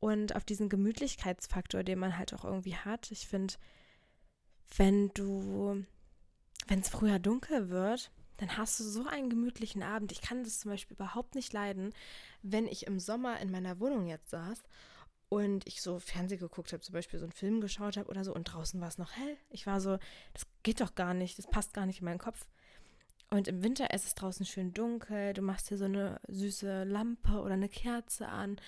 Und 0.00 0.34
auf 0.36 0.44
diesen 0.44 0.68
Gemütlichkeitsfaktor, 0.68 1.82
den 1.82 1.98
man 1.98 2.16
halt 2.16 2.32
auch 2.32 2.44
irgendwie 2.44 2.76
hat. 2.76 3.10
Ich 3.10 3.26
finde, 3.26 3.54
wenn 4.76 5.08
du, 5.14 5.84
wenn 6.66 6.80
es 6.80 6.88
früher 6.88 7.18
dunkel 7.18 7.70
wird, 7.70 8.10
dann 8.38 8.56
hast 8.56 8.78
du 8.78 8.84
so 8.84 9.06
einen 9.06 9.30
gemütlichen 9.30 9.82
Abend. 9.82 10.12
Ich 10.12 10.20
kann 10.20 10.44
das 10.44 10.60
zum 10.60 10.70
Beispiel 10.70 10.94
überhaupt 10.94 11.34
nicht 11.34 11.52
leiden, 11.52 11.92
wenn 12.42 12.66
ich 12.66 12.86
im 12.86 13.00
Sommer 13.00 13.40
in 13.40 13.50
meiner 13.50 13.80
Wohnung 13.80 14.06
jetzt 14.06 14.30
saß 14.30 14.62
und 15.28 15.66
ich 15.66 15.82
so 15.82 15.98
Fernsehen 15.98 16.38
geguckt 16.38 16.72
habe, 16.72 16.82
zum 16.82 16.92
Beispiel 16.92 17.18
so 17.18 17.26
einen 17.26 17.32
Film 17.32 17.60
geschaut 17.60 17.96
habe 17.96 18.08
oder 18.08 18.24
so 18.24 18.34
und 18.34 18.44
draußen 18.44 18.80
war 18.80 18.88
es 18.88 18.98
noch 18.98 19.12
hell. 19.12 19.36
Ich 19.50 19.66
war 19.66 19.80
so, 19.80 19.98
das 20.32 20.46
geht 20.62 20.80
doch 20.80 20.94
gar 20.94 21.14
nicht, 21.14 21.38
das 21.38 21.48
passt 21.48 21.74
gar 21.74 21.84
nicht 21.84 22.00
in 22.00 22.04
meinen 22.04 22.18
Kopf. 22.18 22.46
Und 23.30 23.46
im 23.46 23.62
Winter 23.62 23.92
ist 23.92 24.06
es 24.06 24.14
draußen 24.14 24.46
schön 24.46 24.72
dunkel, 24.72 25.34
du 25.34 25.42
machst 25.42 25.70
dir 25.70 25.76
so 25.76 25.84
eine 25.84 26.18
süße 26.28 26.84
Lampe 26.84 27.40
oder 27.40 27.54
eine 27.54 27.68
Kerze 27.68 28.28
an, 28.28 28.58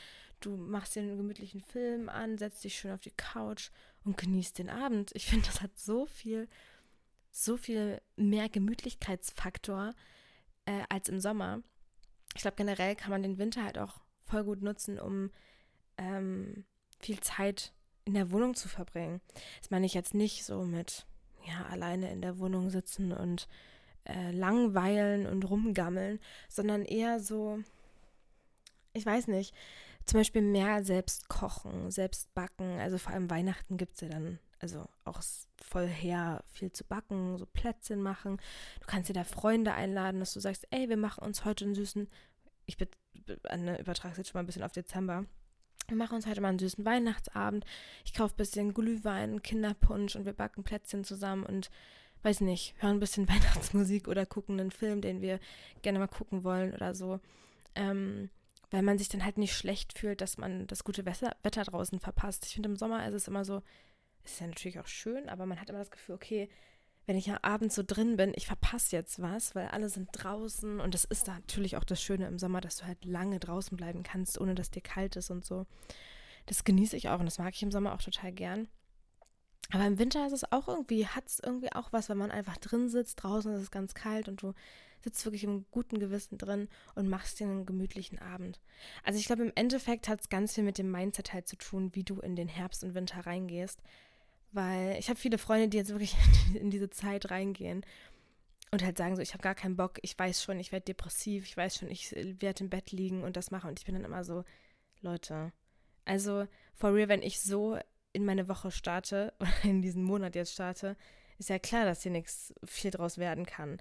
du 0.40 0.56
machst 0.56 0.96
dir 0.96 1.00
einen 1.00 1.16
gemütlichen 1.16 1.62
Film 1.62 2.10
an, 2.10 2.36
setzt 2.36 2.62
dich 2.64 2.78
schön 2.78 2.92
auf 2.92 3.00
die 3.00 3.12
Couch 3.12 3.70
und 4.04 4.16
genießt 4.16 4.58
den 4.58 4.70
Abend. 4.70 5.10
Ich 5.14 5.26
finde, 5.26 5.46
das 5.46 5.60
hat 5.60 5.78
so 5.78 6.06
viel, 6.06 6.48
so 7.30 7.56
viel 7.56 8.00
mehr 8.16 8.48
Gemütlichkeitsfaktor 8.48 9.94
äh, 10.66 10.82
als 10.88 11.08
im 11.08 11.20
Sommer. 11.20 11.62
Ich 12.34 12.42
glaube, 12.42 12.56
generell 12.56 12.96
kann 12.96 13.10
man 13.10 13.22
den 13.22 13.38
Winter 13.38 13.64
halt 13.64 13.78
auch 13.78 14.00
voll 14.22 14.44
gut 14.44 14.62
nutzen, 14.62 14.98
um 14.98 15.30
ähm, 15.98 16.64
viel 17.00 17.20
Zeit 17.20 17.72
in 18.04 18.14
der 18.14 18.30
Wohnung 18.30 18.54
zu 18.54 18.68
verbringen. 18.68 19.20
Das 19.60 19.70
meine 19.70 19.86
ich 19.86 19.94
jetzt 19.94 20.14
nicht 20.14 20.44
so 20.44 20.64
mit, 20.64 21.06
ja, 21.46 21.66
alleine 21.66 22.10
in 22.10 22.22
der 22.22 22.38
Wohnung 22.38 22.70
sitzen 22.70 23.12
und 23.12 23.48
äh, 24.04 24.30
langweilen 24.30 25.26
und 25.26 25.44
rumgammeln, 25.44 26.20
sondern 26.48 26.84
eher 26.84 27.20
so, 27.20 27.58
ich 28.92 29.04
weiß 29.04 29.28
nicht, 29.28 29.54
zum 30.10 30.20
Beispiel 30.20 30.42
mehr 30.42 30.82
selbst 30.82 31.28
kochen, 31.28 31.90
selbst 31.92 32.34
backen. 32.34 32.80
Also 32.80 32.98
vor 32.98 33.12
allem 33.12 33.30
Weihnachten 33.30 33.76
gibt 33.76 33.94
es 33.94 34.00
ja 34.00 34.08
dann, 34.08 34.40
also 34.58 34.88
auch 35.04 35.20
voll 35.62 35.86
her, 35.86 36.42
viel 36.48 36.72
zu 36.72 36.82
backen, 36.82 37.38
so 37.38 37.46
Plätzchen 37.46 38.02
machen. 38.02 38.38
Du 38.80 38.86
kannst 38.86 39.08
dir 39.08 39.12
da 39.12 39.22
Freunde 39.22 39.72
einladen, 39.72 40.18
dass 40.18 40.34
du 40.34 40.40
sagst, 40.40 40.66
ey, 40.70 40.88
wir 40.88 40.96
machen 40.96 41.22
uns 41.22 41.44
heute 41.44 41.64
einen 41.64 41.76
süßen, 41.76 42.08
ich 42.66 42.76
übertrage 43.24 44.12
es 44.12 44.18
jetzt 44.18 44.30
schon 44.30 44.38
mal 44.38 44.42
ein 44.42 44.46
bisschen 44.46 44.64
auf 44.64 44.72
Dezember 44.72 45.26
wir 45.88 45.96
machen 45.96 46.14
uns 46.14 46.26
heute 46.26 46.40
mal 46.40 46.50
einen 46.50 46.60
süßen 46.60 46.84
Weihnachtsabend. 46.84 47.64
Ich 48.04 48.14
kaufe 48.14 48.34
ein 48.34 48.36
bisschen 48.36 48.74
Glühwein, 48.74 49.42
Kinderpunsch 49.42 50.14
und 50.14 50.24
wir 50.24 50.32
backen 50.32 50.62
Plätzchen 50.62 51.02
zusammen 51.02 51.44
und 51.44 51.68
weiß 52.22 52.42
nicht, 52.42 52.76
hören 52.78 52.98
ein 52.98 53.00
bisschen 53.00 53.28
Weihnachtsmusik 53.28 54.06
oder 54.06 54.24
gucken 54.24 54.60
einen 54.60 54.70
Film, 54.70 55.00
den 55.00 55.20
wir 55.20 55.40
gerne 55.82 55.98
mal 55.98 56.06
gucken 56.06 56.44
wollen 56.44 56.72
oder 56.72 56.94
so. 56.94 57.18
Ähm, 57.74 58.30
weil 58.70 58.82
man 58.82 58.98
sich 58.98 59.08
dann 59.08 59.24
halt 59.24 59.38
nicht 59.38 59.54
schlecht 59.54 59.98
fühlt, 59.98 60.20
dass 60.20 60.38
man 60.38 60.66
das 60.66 60.84
gute 60.84 61.04
Wetter, 61.04 61.36
Wetter 61.42 61.64
draußen 61.64 62.00
verpasst. 62.00 62.46
Ich 62.46 62.54
finde, 62.54 62.68
im 62.68 62.76
Sommer 62.76 63.06
ist 63.06 63.14
es 63.14 63.28
immer 63.28 63.44
so, 63.44 63.62
ist 64.24 64.40
ja 64.40 64.46
natürlich 64.46 64.78
auch 64.78 64.86
schön, 64.86 65.28
aber 65.28 65.46
man 65.46 65.60
hat 65.60 65.70
immer 65.70 65.78
das 65.78 65.90
Gefühl, 65.90 66.14
okay, 66.14 66.48
wenn 67.06 67.16
ich 67.16 67.26
ja 67.26 67.38
abends 67.42 67.74
so 67.74 67.82
drin 67.84 68.16
bin, 68.16 68.32
ich 68.36 68.46
verpasse 68.46 68.94
jetzt 68.94 69.20
was, 69.20 69.54
weil 69.54 69.68
alle 69.68 69.88
sind 69.88 70.10
draußen 70.12 70.78
und 70.78 70.94
das 70.94 71.04
ist 71.04 71.26
natürlich 71.26 71.76
auch 71.76 71.84
das 71.84 72.00
Schöne 72.00 72.26
im 72.28 72.38
Sommer, 72.38 72.60
dass 72.60 72.76
du 72.76 72.86
halt 72.86 73.04
lange 73.04 73.40
draußen 73.40 73.76
bleiben 73.76 74.02
kannst, 74.02 74.40
ohne 74.40 74.54
dass 74.54 74.70
dir 74.70 74.82
kalt 74.82 75.16
ist 75.16 75.30
und 75.30 75.44
so. 75.44 75.66
Das 76.46 76.64
genieße 76.64 76.96
ich 76.96 77.08
auch 77.08 77.18
und 77.18 77.26
das 77.26 77.38
mag 77.38 77.54
ich 77.54 77.62
im 77.62 77.72
Sommer 77.72 77.94
auch 77.94 78.02
total 78.02 78.32
gern. 78.32 78.68
Aber 79.72 79.86
im 79.86 79.98
Winter 79.98 80.26
ist 80.26 80.32
es 80.32 80.50
auch 80.50 80.68
irgendwie, 80.68 81.06
hat 81.06 81.26
es 81.26 81.40
irgendwie 81.40 81.72
auch 81.72 81.92
was, 81.92 82.08
wenn 82.08 82.18
man 82.18 82.30
einfach 82.30 82.56
drin 82.56 82.88
sitzt, 82.88 83.22
draußen 83.22 83.52
ist 83.54 83.62
es 83.62 83.70
ganz 83.70 83.94
kalt 83.94 84.28
und 84.28 84.42
du 84.42 84.54
sitzt 85.02 85.24
wirklich 85.24 85.44
im 85.44 85.64
guten 85.70 85.98
Gewissen 85.98 86.38
drin 86.38 86.68
und 86.94 87.08
machst 87.08 87.40
dir 87.40 87.46
einen 87.46 87.66
gemütlichen 87.66 88.18
Abend. 88.18 88.60
Also 89.04 89.18
ich 89.18 89.26
glaube, 89.26 89.42
im 89.42 89.52
Endeffekt 89.54 90.08
hat 90.08 90.20
es 90.20 90.28
ganz 90.28 90.54
viel 90.54 90.64
mit 90.64 90.78
dem 90.78 90.90
Mindset 90.90 91.32
halt 91.32 91.48
zu 91.48 91.56
tun, 91.56 91.94
wie 91.94 92.04
du 92.04 92.20
in 92.20 92.36
den 92.36 92.48
Herbst 92.48 92.84
und 92.84 92.94
Winter 92.94 93.26
reingehst. 93.26 93.80
Weil 94.52 94.96
ich 94.98 95.08
habe 95.08 95.18
viele 95.18 95.38
Freunde, 95.38 95.68
die 95.68 95.76
jetzt 95.76 95.90
wirklich 95.90 96.16
in 96.54 96.70
diese 96.70 96.90
Zeit 96.90 97.30
reingehen 97.30 97.84
und 98.72 98.84
halt 98.84 98.98
sagen 98.98 99.16
so, 99.16 99.22
ich 99.22 99.32
habe 99.32 99.42
gar 99.42 99.54
keinen 99.54 99.76
Bock, 99.76 99.98
ich 100.02 100.18
weiß 100.18 100.42
schon, 100.42 100.58
ich 100.58 100.72
werde 100.72 100.84
depressiv, 100.84 101.44
ich 101.44 101.56
weiß 101.56 101.76
schon, 101.76 101.88
ich 101.88 102.12
werde 102.12 102.64
im 102.64 102.70
Bett 102.70 102.92
liegen 102.92 103.22
und 103.22 103.36
das 103.36 103.50
machen. 103.50 103.70
Und 103.70 103.78
ich 103.78 103.86
bin 103.86 103.94
dann 103.94 104.04
immer 104.04 104.24
so, 104.24 104.44
Leute, 105.00 105.52
also 106.04 106.46
for 106.74 106.94
real, 106.94 107.08
wenn 107.08 107.22
ich 107.22 107.40
so 107.40 107.78
in 108.12 108.24
meine 108.24 108.48
Woche 108.48 108.70
starte 108.70 109.32
oder 109.40 109.64
in 109.64 109.82
diesen 109.82 110.02
Monat 110.02 110.34
jetzt 110.34 110.52
starte, 110.52 110.96
ist 111.38 111.48
ja 111.48 111.58
klar, 111.58 111.84
dass 111.84 112.02
hier 112.02 112.12
nichts 112.12 112.52
viel 112.64 112.90
draus 112.90 113.18
werden 113.18 113.46
kann. 113.46 113.78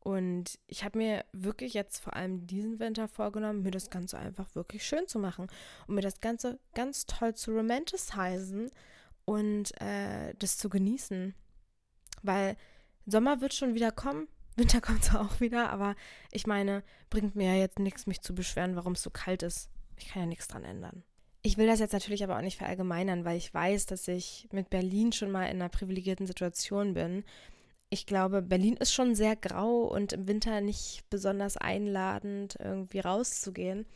Und 0.00 0.60
ich 0.68 0.84
habe 0.84 0.98
mir 0.98 1.24
wirklich 1.32 1.74
jetzt 1.74 1.98
vor 1.98 2.14
allem 2.14 2.46
diesen 2.46 2.78
Winter 2.78 3.08
vorgenommen, 3.08 3.64
mir 3.64 3.72
das 3.72 3.90
Ganze 3.90 4.16
einfach 4.16 4.54
wirklich 4.54 4.86
schön 4.86 5.08
zu 5.08 5.18
machen 5.18 5.48
und 5.88 5.96
mir 5.96 6.00
das 6.00 6.20
Ganze 6.20 6.60
ganz 6.74 7.06
toll 7.06 7.34
zu 7.34 7.50
romanticizen 7.50 8.70
und 9.24 9.80
äh, 9.80 10.32
das 10.38 10.58
zu 10.58 10.68
genießen. 10.68 11.34
Weil 12.22 12.56
Sommer 13.04 13.40
wird 13.40 13.52
schon 13.52 13.74
wieder 13.74 13.90
kommen, 13.90 14.28
Winter 14.56 14.80
kommt 14.80 15.02
zwar 15.02 15.22
auch 15.22 15.40
wieder, 15.40 15.70
aber 15.70 15.96
ich 16.30 16.46
meine, 16.46 16.84
bringt 17.10 17.34
mir 17.34 17.54
ja 17.54 17.60
jetzt 17.60 17.80
nichts, 17.80 18.06
mich 18.06 18.20
zu 18.20 18.32
beschweren, 18.32 18.76
warum 18.76 18.92
es 18.92 19.02
so 19.02 19.10
kalt 19.10 19.42
ist. 19.42 19.70
Ich 19.96 20.08
kann 20.08 20.22
ja 20.22 20.26
nichts 20.26 20.46
dran 20.46 20.64
ändern. 20.64 21.02
Ich 21.46 21.56
will 21.58 21.68
das 21.68 21.78
jetzt 21.78 21.92
natürlich 21.92 22.24
aber 22.24 22.36
auch 22.36 22.42
nicht 22.42 22.58
verallgemeinern, 22.58 23.24
weil 23.24 23.36
ich 23.36 23.54
weiß, 23.54 23.86
dass 23.86 24.08
ich 24.08 24.48
mit 24.50 24.68
Berlin 24.68 25.12
schon 25.12 25.30
mal 25.30 25.44
in 25.44 25.62
einer 25.62 25.68
privilegierten 25.68 26.26
Situation 26.26 26.94
bin. 26.94 27.22
Ich 27.88 28.04
glaube, 28.04 28.42
Berlin 28.42 28.74
ist 28.74 28.92
schon 28.92 29.14
sehr 29.14 29.36
grau 29.36 29.82
und 29.82 30.12
im 30.12 30.26
Winter 30.26 30.60
nicht 30.60 31.04
besonders 31.08 31.56
einladend, 31.56 32.56
irgendwie 32.58 32.98
rauszugehen. 32.98 33.86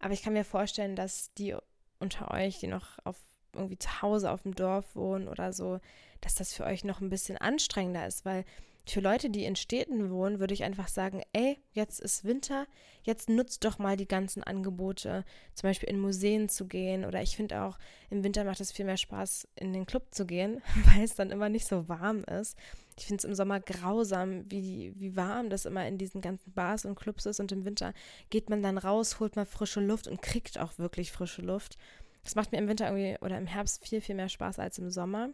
Aber 0.00 0.14
ich 0.14 0.22
kann 0.22 0.32
mir 0.32 0.46
vorstellen, 0.46 0.96
dass 0.96 1.34
die 1.34 1.54
unter 1.98 2.30
euch, 2.30 2.60
die 2.60 2.66
noch 2.66 2.98
auf 3.04 3.18
irgendwie 3.52 3.78
zu 3.78 4.00
Hause 4.00 4.30
auf 4.30 4.44
dem 4.44 4.54
Dorf 4.54 4.96
wohnen 4.96 5.28
oder 5.28 5.52
so, 5.52 5.80
dass 6.22 6.34
das 6.34 6.54
für 6.54 6.64
euch 6.64 6.82
noch 6.82 7.02
ein 7.02 7.10
bisschen 7.10 7.36
anstrengender 7.36 8.06
ist, 8.06 8.24
weil 8.24 8.46
für 8.88 9.00
Leute, 9.00 9.30
die 9.30 9.44
in 9.44 9.56
Städten 9.56 10.10
wohnen, 10.10 10.38
würde 10.38 10.54
ich 10.54 10.62
einfach 10.62 10.86
sagen, 10.86 11.22
ey, 11.32 11.58
jetzt 11.72 12.00
ist 12.00 12.24
Winter, 12.24 12.66
jetzt 13.02 13.28
nutzt 13.28 13.64
doch 13.64 13.78
mal 13.78 13.96
die 13.96 14.06
ganzen 14.06 14.44
Angebote, 14.44 15.24
zum 15.54 15.68
Beispiel 15.68 15.88
in 15.88 15.98
Museen 15.98 16.48
zu 16.48 16.66
gehen. 16.66 17.04
Oder 17.04 17.20
ich 17.20 17.36
finde 17.36 17.62
auch, 17.62 17.78
im 18.10 18.22
Winter 18.22 18.44
macht 18.44 18.60
es 18.60 18.70
viel 18.70 18.84
mehr 18.84 18.96
Spaß, 18.96 19.48
in 19.56 19.72
den 19.72 19.86
Club 19.86 20.14
zu 20.14 20.24
gehen, 20.24 20.62
weil 20.94 21.02
es 21.02 21.16
dann 21.16 21.32
immer 21.32 21.48
nicht 21.48 21.66
so 21.66 21.88
warm 21.88 22.22
ist. 22.24 22.56
Ich 22.96 23.06
finde 23.06 23.20
es 23.20 23.24
im 23.24 23.34
Sommer 23.34 23.58
grausam, 23.60 24.50
wie, 24.50 24.92
wie 24.96 25.16
warm 25.16 25.50
das 25.50 25.66
immer 25.66 25.86
in 25.86 25.98
diesen 25.98 26.20
ganzen 26.20 26.52
Bars 26.52 26.84
und 26.84 26.94
Clubs 26.94 27.26
ist. 27.26 27.40
Und 27.40 27.50
im 27.50 27.64
Winter 27.64 27.92
geht 28.30 28.48
man 28.50 28.62
dann 28.62 28.78
raus, 28.78 29.18
holt 29.18 29.34
mal 29.34 29.46
frische 29.46 29.80
Luft 29.80 30.06
und 30.06 30.22
kriegt 30.22 30.60
auch 30.60 30.78
wirklich 30.78 31.10
frische 31.10 31.42
Luft. 31.42 31.76
Das 32.22 32.36
macht 32.36 32.52
mir 32.52 32.58
im 32.58 32.68
Winter 32.68 32.86
irgendwie 32.86 33.22
oder 33.24 33.36
im 33.36 33.46
Herbst 33.46 33.84
viel, 33.86 34.00
viel 34.00 34.14
mehr 34.14 34.28
Spaß 34.28 34.60
als 34.60 34.78
im 34.78 34.90
Sommer. 34.90 35.30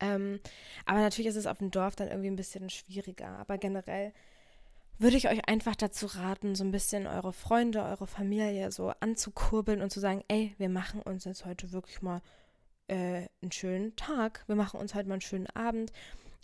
Ähm, 0.00 0.40
aber 0.86 1.00
natürlich 1.00 1.28
ist 1.28 1.36
es 1.36 1.46
auf 1.46 1.58
dem 1.58 1.70
Dorf 1.70 1.96
dann 1.96 2.08
irgendwie 2.08 2.30
ein 2.30 2.36
bisschen 2.36 2.70
schwieriger. 2.70 3.38
Aber 3.38 3.58
generell 3.58 4.12
würde 4.98 5.16
ich 5.16 5.28
euch 5.28 5.48
einfach 5.48 5.76
dazu 5.76 6.06
raten, 6.06 6.54
so 6.54 6.64
ein 6.64 6.72
bisschen 6.72 7.06
eure 7.06 7.32
Freunde, 7.32 7.82
eure 7.84 8.06
Familie 8.06 8.72
so 8.72 8.92
anzukurbeln 9.00 9.80
und 9.80 9.90
zu 9.90 10.00
sagen, 10.00 10.22
ey, 10.28 10.54
wir 10.58 10.68
machen 10.68 11.00
uns 11.02 11.24
jetzt 11.24 11.44
heute 11.44 11.72
wirklich 11.72 12.02
mal 12.02 12.20
äh, 12.88 13.28
einen 13.42 13.52
schönen 13.52 13.94
Tag. 13.96 14.44
Wir 14.48 14.56
machen 14.56 14.80
uns 14.80 14.94
heute 14.94 15.08
mal 15.08 15.14
einen 15.14 15.20
schönen 15.20 15.46
Abend. 15.48 15.92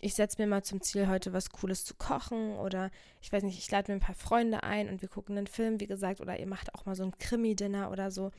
Ich 0.00 0.14
setze 0.14 0.40
mir 0.40 0.46
mal 0.46 0.62
zum 0.62 0.82
Ziel, 0.82 1.08
heute 1.08 1.32
was 1.32 1.50
Cooles 1.50 1.84
zu 1.84 1.94
kochen 1.94 2.56
oder 2.56 2.90
ich 3.22 3.32
weiß 3.32 3.42
nicht, 3.42 3.58
ich 3.58 3.70
lade 3.70 3.90
mir 3.90 3.96
ein 3.96 4.04
paar 4.04 4.14
Freunde 4.14 4.62
ein 4.62 4.88
und 4.88 5.00
wir 5.00 5.08
gucken 5.08 5.38
einen 5.38 5.46
Film, 5.46 5.80
wie 5.80 5.86
gesagt, 5.86 6.20
oder 6.20 6.38
ihr 6.38 6.46
macht 6.46 6.74
auch 6.74 6.84
mal 6.84 6.94
so 6.94 7.04
ein 7.04 7.16
Krimi-Dinner 7.18 7.90
oder 7.90 8.10
so. 8.10 8.30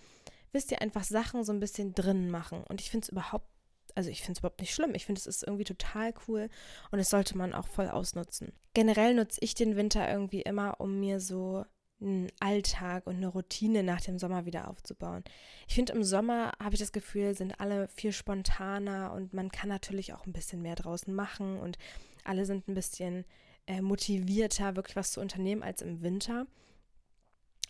Wisst 0.52 0.72
ihr, 0.72 0.82
einfach 0.82 1.04
Sachen 1.04 1.44
so 1.44 1.52
ein 1.52 1.60
bisschen 1.60 1.94
drin 1.96 2.30
machen. 2.30 2.64
Und 2.70 2.82
ich 2.82 2.92
finde 2.92 3.06
es 3.06 3.10
überhaupt, 3.10 3.48
also 3.96 4.10
ich 4.10 4.22
finde 4.22 4.34
es 4.34 4.40
überhaupt 4.40 4.60
nicht 4.60 4.74
schlimm. 4.74 4.94
Ich 4.94 5.06
finde, 5.06 5.20
es 5.20 5.25
ist 5.25 5.44
irgendwie 5.44 5.64
total 5.64 6.14
cool 6.28 6.50
und 6.92 7.00
es 7.00 7.10
sollte 7.10 7.38
man 7.38 7.54
auch 7.54 7.68
voll 7.68 7.90
ausnutzen. 7.90 8.52
Generell 8.74 9.16
nutze 9.16 9.40
ich 9.42 9.56
den 9.56 9.75
Winter 9.78 10.10
irgendwie 10.10 10.42
immer, 10.42 10.80
um 10.80 11.00
mir 11.00 11.20
so 11.20 11.66
einen 12.02 12.30
Alltag 12.40 13.08
und 13.08 13.16
eine 13.16 13.28
Routine 13.28 13.82
nach 13.82 14.02
dem 14.02 14.20
Sommer 14.20 14.46
wieder 14.46 14.70
aufzubauen. 14.70 15.24
Ich 15.68 15.75
finde, 15.75 15.94
im 15.94 16.04
Sommer 16.04 16.52
habe 16.62 16.75
ich 16.75 16.80
das 16.80 16.92
Gefühl, 16.92 17.36
sind 17.36 17.60
alle 17.62 17.88
viel 17.88 18.12
spontaner 18.12 19.14
und 19.14 19.34
man 19.34 19.50
kann 19.50 19.70
natürlich 19.70 20.14
auch 20.14 20.25
ein 20.25 20.34
bisschen 20.34 20.62
mehr 20.62 20.75
draußen 20.75 21.14
machen 21.14 21.58
und 21.58 21.78
alle 22.25 22.46
sind 22.46 22.68
ein 22.68 22.74
bisschen 22.74 23.24
äh, 23.66 23.82
motivierter, 23.82 24.75
wirklich 24.75 24.98
was 24.98 25.12
zu 25.12 25.22
unternehmen 25.22 25.64
als 25.64 25.82
im 25.82 26.02
Winter. 26.02 26.46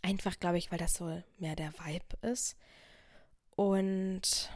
Einfach, 0.02 0.40
glaube 0.40 0.58
ich, 0.58 0.72
weil 0.72 0.80
das 0.80 0.96
so 0.96 1.22
mehr 1.38 1.56
der 1.56 1.74
Vibe 1.74 2.18
ist. 2.22 2.58
Und 3.56 4.50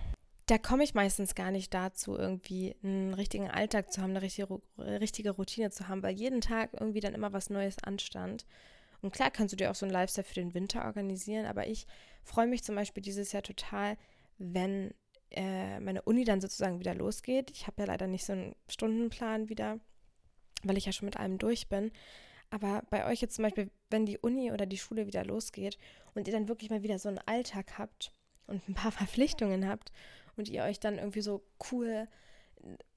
da 0.50 0.58
komme 0.58 0.84
ich 0.84 0.96
meistens 0.96 1.36
gar 1.36 1.51
nicht 1.51 1.74
dazu, 1.75 2.18
irgendwie 2.18 2.75
einen 2.82 3.13
richtigen 3.13 3.51
Alltag 3.51 3.91
zu 3.91 4.01
haben, 4.01 4.12
eine 4.12 4.24
richtige, 4.24 4.60
richtige 4.77 5.32
Routine 5.32 5.70
zu 5.70 5.88
haben, 5.88 6.01
weil 6.01 6.15
jeden 6.15 6.41
Tag 6.41 6.72
irgendwie 6.74 7.01
dann 7.01 7.13
immer 7.13 7.34
was 7.34 7.51
Neues 7.51 7.75
anstand. 7.84 8.48
Und 9.01 9.13
klar 9.13 9.29
kannst 9.29 9.53
du 9.53 9.58
dir 9.58 9.70
auch 9.70 9.75
so 9.75 9.86
ein 9.86 9.91
Lifestyle 9.91 10.25
für 10.25 10.34
den 10.34 10.56
Winter 10.56 10.86
organisieren, 10.86 11.46
aber 11.46 11.68
ich 11.68 11.86
freue 12.24 12.48
mich 12.48 12.63
zum 12.63 12.75
Beispiel 12.75 13.03
dieses 13.03 13.32
Jahr 13.32 13.44
total, 13.44 13.96
wenn 14.39 14.94
äh, 15.29 15.79
meine 15.82 16.01
Uni 16.01 16.25
dann 16.25 16.41
sozusagen 16.41 16.79
wieder 16.79 16.96
losgeht. 16.96 17.51
Ich 17.51 17.68
habe 17.68 17.84
ja 17.84 17.86
leider 17.86 18.08
nicht 18.08 18.25
so 18.25 18.34
einen 18.34 18.56
Stundenplan 18.68 19.50
wieder, 19.50 19.79
weil 20.63 20.77
ich 20.77 20.86
ja 20.86 20.91
schon 20.91 21.06
mit 21.06 21.18
allem 21.18 21.38
durch 21.38 21.70
bin. 21.70 21.91
Aber 22.50 22.82
bei 22.89 23.06
euch 23.06 23.22
jetzt 23.22 23.36
zum 23.36 23.44
Beispiel, 23.44 23.70
wenn 23.91 24.08
die 24.08 24.18
Uni 24.18 24.51
oder 24.51 24.65
die 24.65 24.79
Schule 24.79 25.06
wieder 25.06 25.24
losgeht 25.24 25.77
und 26.15 26.27
ihr 26.27 26.34
dann 26.34 26.48
wirklich 26.48 26.72
mal 26.72 26.82
wieder 26.82 26.98
so 26.98 27.08
einen 27.08 27.20
Alltag 27.20 27.77
habt 27.77 28.12
und 28.48 28.68
ein 28.68 28.74
paar 28.74 28.91
Verpflichtungen 28.91 29.68
habt 29.68 29.91
und 30.39 30.50
ihr 30.50 30.63
euch 30.63 30.79
dann 30.79 30.98
irgendwie 30.98 31.22
so 31.22 31.43
cool 31.72 32.08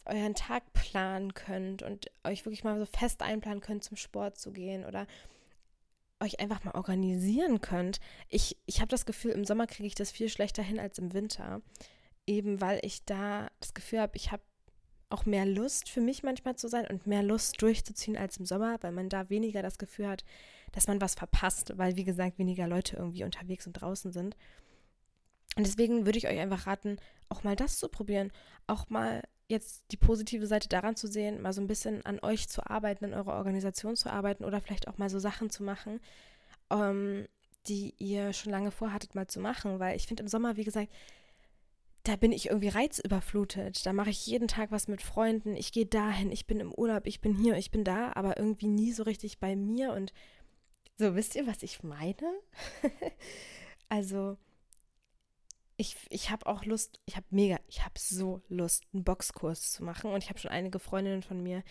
euren 0.04 0.34
Tag 0.34 0.72
planen 0.72 1.34
könnt 1.34 1.82
und 1.82 2.11
euch 2.25 2.44
wirklich 2.44 2.64
mal 2.64 2.78
so 2.78 2.87
fest 2.87 3.22
einplanen 3.22 3.61
könnt, 3.61 3.84
zum 3.84 3.96
Sport 3.96 4.37
zu 4.37 4.52
gehen 4.52 4.84
oder 4.84 5.06
euch 6.20 6.40
einfach 6.40 6.64
mal 6.64 6.75
organisieren 6.75 7.61
könnt. 7.61 8.00
Ich, 8.28 8.56
ich 8.66 8.80
habe 8.80 8.88
das 8.88 9.06
Gefühl, 9.06 9.32
im 9.32 9.44
Sommer 9.44 9.66
kriege 9.66 9.87
ich 9.87 9.94
das 9.94 10.11
viel 10.11 10.28
schlechter 10.28 10.62
hin 10.62 10.80
als 10.80 10.99
im 10.99 11.12
Winter. 11.12 11.61
Eben 12.26 12.61
weil 12.61 12.80
ich 12.82 13.04
da 13.04 13.49
das 13.61 13.75
Gefühl 13.75 14.00
habe, 14.00 14.16
ich 14.16 14.30
habe 14.30 14.42
auch 15.11 15.26
mehr 15.26 15.44
Lust 15.44 15.90
für 15.90 16.00
mich 16.00 16.22
manchmal 16.22 16.56
zu 16.56 16.68
sein 16.68 16.87
und 16.87 17.06
mehr 17.06 17.22
Lust 17.22 17.61
durchzuziehen 17.61 18.16
als 18.16 18.38
im 18.38 18.46
Sommer, 18.46 18.78
weil 18.80 18.92
man 18.92 19.08
da 19.08 19.28
weniger 19.28 19.62
das 19.62 19.78
Gefühl 19.78 20.08
hat, 20.08 20.25
dass 20.72 20.87
man 20.87 21.00
was 21.00 21.14
verpasst, 21.14 21.76
weil 21.76 21.96
wie 21.96 22.04
gesagt 22.04 22.38
weniger 22.38 22.66
Leute 22.66 22.96
irgendwie 22.96 23.25
unterwegs 23.25 23.66
und 23.66 23.75
draußen 23.75 24.12
sind. 24.12 24.37
Und 25.56 25.66
deswegen 25.66 26.06
würde 26.06 26.18
ich 26.18 26.28
euch 26.28 26.38
einfach 26.38 26.66
raten, 26.66 26.96
auch 27.33 27.43
mal 27.45 27.57
das 27.57 27.79
zu 27.79 27.89
probieren, 27.89 28.31
auch 28.67 28.89
mal 28.89 29.23
jetzt 29.49 29.85
die 29.91 29.97
positive 29.97 30.47
Seite 30.47 30.69
daran 30.69 30.97
zu 30.97 31.07
sehen, 31.07 31.41
mal 31.41 31.53
so 31.53 31.61
ein 31.61 31.67
bisschen 31.67 32.05
an 32.07 32.19
euch 32.23 32.49
zu 32.49 32.69
arbeiten, 32.69 33.07
an 33.07 33.15
eurer 33.15 33.35
Organisation 33.35 33.97
zu 33.97 34.11
arbeiten 34.11 34.45
oder 34.45 34.61
vielleicht 34.61 34.89
auch 34.89 34.99
mal 34.99 35.11
so 35.11 35.19
Sachen 35.19 35.51
zu 35.51 35.62
machen, 35.62 36.01
ähm, 36.71 37.27
die 37.67 37.95
ihr 37.99 38.33
schon 38.33 38.53
lange 38.53 38.71
vorhattet, 38.71 39.15
mal 39.15 39.27
zu 39.27 39.41
machen. 39.41 39.79
Weil 39.79 39.97
ich 39.97 40.07
finde 40.07 40.23
im 40.23 40.29
Sommer, 40.29 40.57
wie 40.57 40.65
gesagt, 40.65 40.89
da 42.05 42.17
bin 42.17 42.33
ich 42.33 42.47
irgendwie 42.47 42.69
reizüberflutet. 42.69 43.87
Da 43.87 43.93
mache 43.93 44.11
ich 44.11 44.27
jeden 44.27 44.49
Tag 44.49 44.73
was 44.73 44.89
mit 44.89 45.03
Freunden. 45.03 45.55
Ich 45.55 45.73
gehe 45.73 45.87
dahin, 45.87 46.33
ich 46.33 46.47
bin 46.47 46.59
im 46.59 46.73
Urlaub, 46.73 47.07
ich 47.07 47.21
bin 47.21 47.37
hier, 47.37 47.57
ich 47.57 47.71
bin 47.71 47.85
da, 47.85 48.12
aber 48.15 48.39
irgendwie 48.39 48.67
nie 48.67 48.93
so 48.93 49.05
richtig 49.05 49.39
bei 49.39 49.55
mir. 49.55 49.93
Und 49.93 50.12
so, 50.99 51.15
wisst 51.15 51.37
ihr, 51.37 51.47
was 51.47 51.62
ich 51.62 51.83
meine? 51.83 52.33
also 53.89 54.37
ich, 55.83 55.97
ich 56.11 56.31
habe 56.31 56.47
auch 56.47 56.65
Lust, 56.65 57.01
ich 57.07 57.17
habe 57.17 57.27
mega, 57.31 57.59
ich 57.67 57.85
habe 57.85 57.99
so 57.99 58.41
Lust, 58.49 58.85
einen 58.95 59.03
Boxkurs 59.03 59.73
zu 59.73 59.83
machen. 59.83 60.12
Und 60.12 60.23
ich 60.23 60.31
habe 60.31 60.38
schon 60.38 60.53
einige 60.53 60.79
Freundinnen 60.79 61.23
von 61.23 61.42
mir 61.42 61.64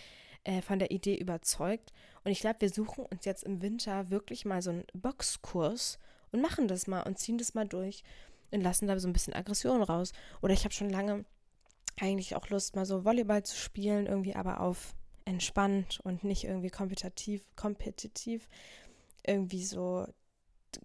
äh, 0.44 0.62
von 0.62 0.80
der 0.80 0.92
Idee 0.92 1.16
überzeugt. 1.16 1.94
Und 2.26 2.32
ich 2.32 2.42
glaube, 2.42 2.60
wir 2.60 2.70
suchen 2.70 3.06
uns 3.06 3.24
jetzt 3.24 3.44
im 3.44 3.62
Winter 3.62 4.10
wirklich 4.10 4.44
mal 4.44 4.62
so 4.62 4.72
einen 4.72 4.84
Boxkurs 4.94 5.98
und 6.34 6.42
machen 6.42 6.68
das 6.68 6.88
mal 6.88 7.04
und 7.04 7.20
ziehen 7.20 7.38
das 7.38 7.54
mal 7.54 7.66
durch 7.66 8.04
und 8.52 8.60
lassen 8.60 8.88
da 8.88 9.00
so 9.00 9.08
ein 9.08 9.14
bisschen 9.14 9.34
Aggression 9.34 9.82
raus. 9.82 10.12
Oder 10.42 10.54
ich 10.54 10.66
habe 10.66 10.74
schon 10.74 10.90
lange 10.90 11.24
eigentlich 11.98 12.36
auch 12.36 12.50
Lust, 12.50 12.76
mal 12.76 12.86
so 12.86 13.06
Volleyball 13.06 13.44
zu 13.44 13.56
spielen, 13.56 14.08
irgendwie 14.08 14.36
aber 14.36 14.60
auf 14.60 14.94
entspannt 15.24 16.02
und 16.04 16.26
nicht 16.26 16.44
irgendwie 16.44 16.70
kompetitiv, 16.70 17.44
kompetitiv 17.56 18.50
irgendwie 19.26 19.64
so 19.64 20.06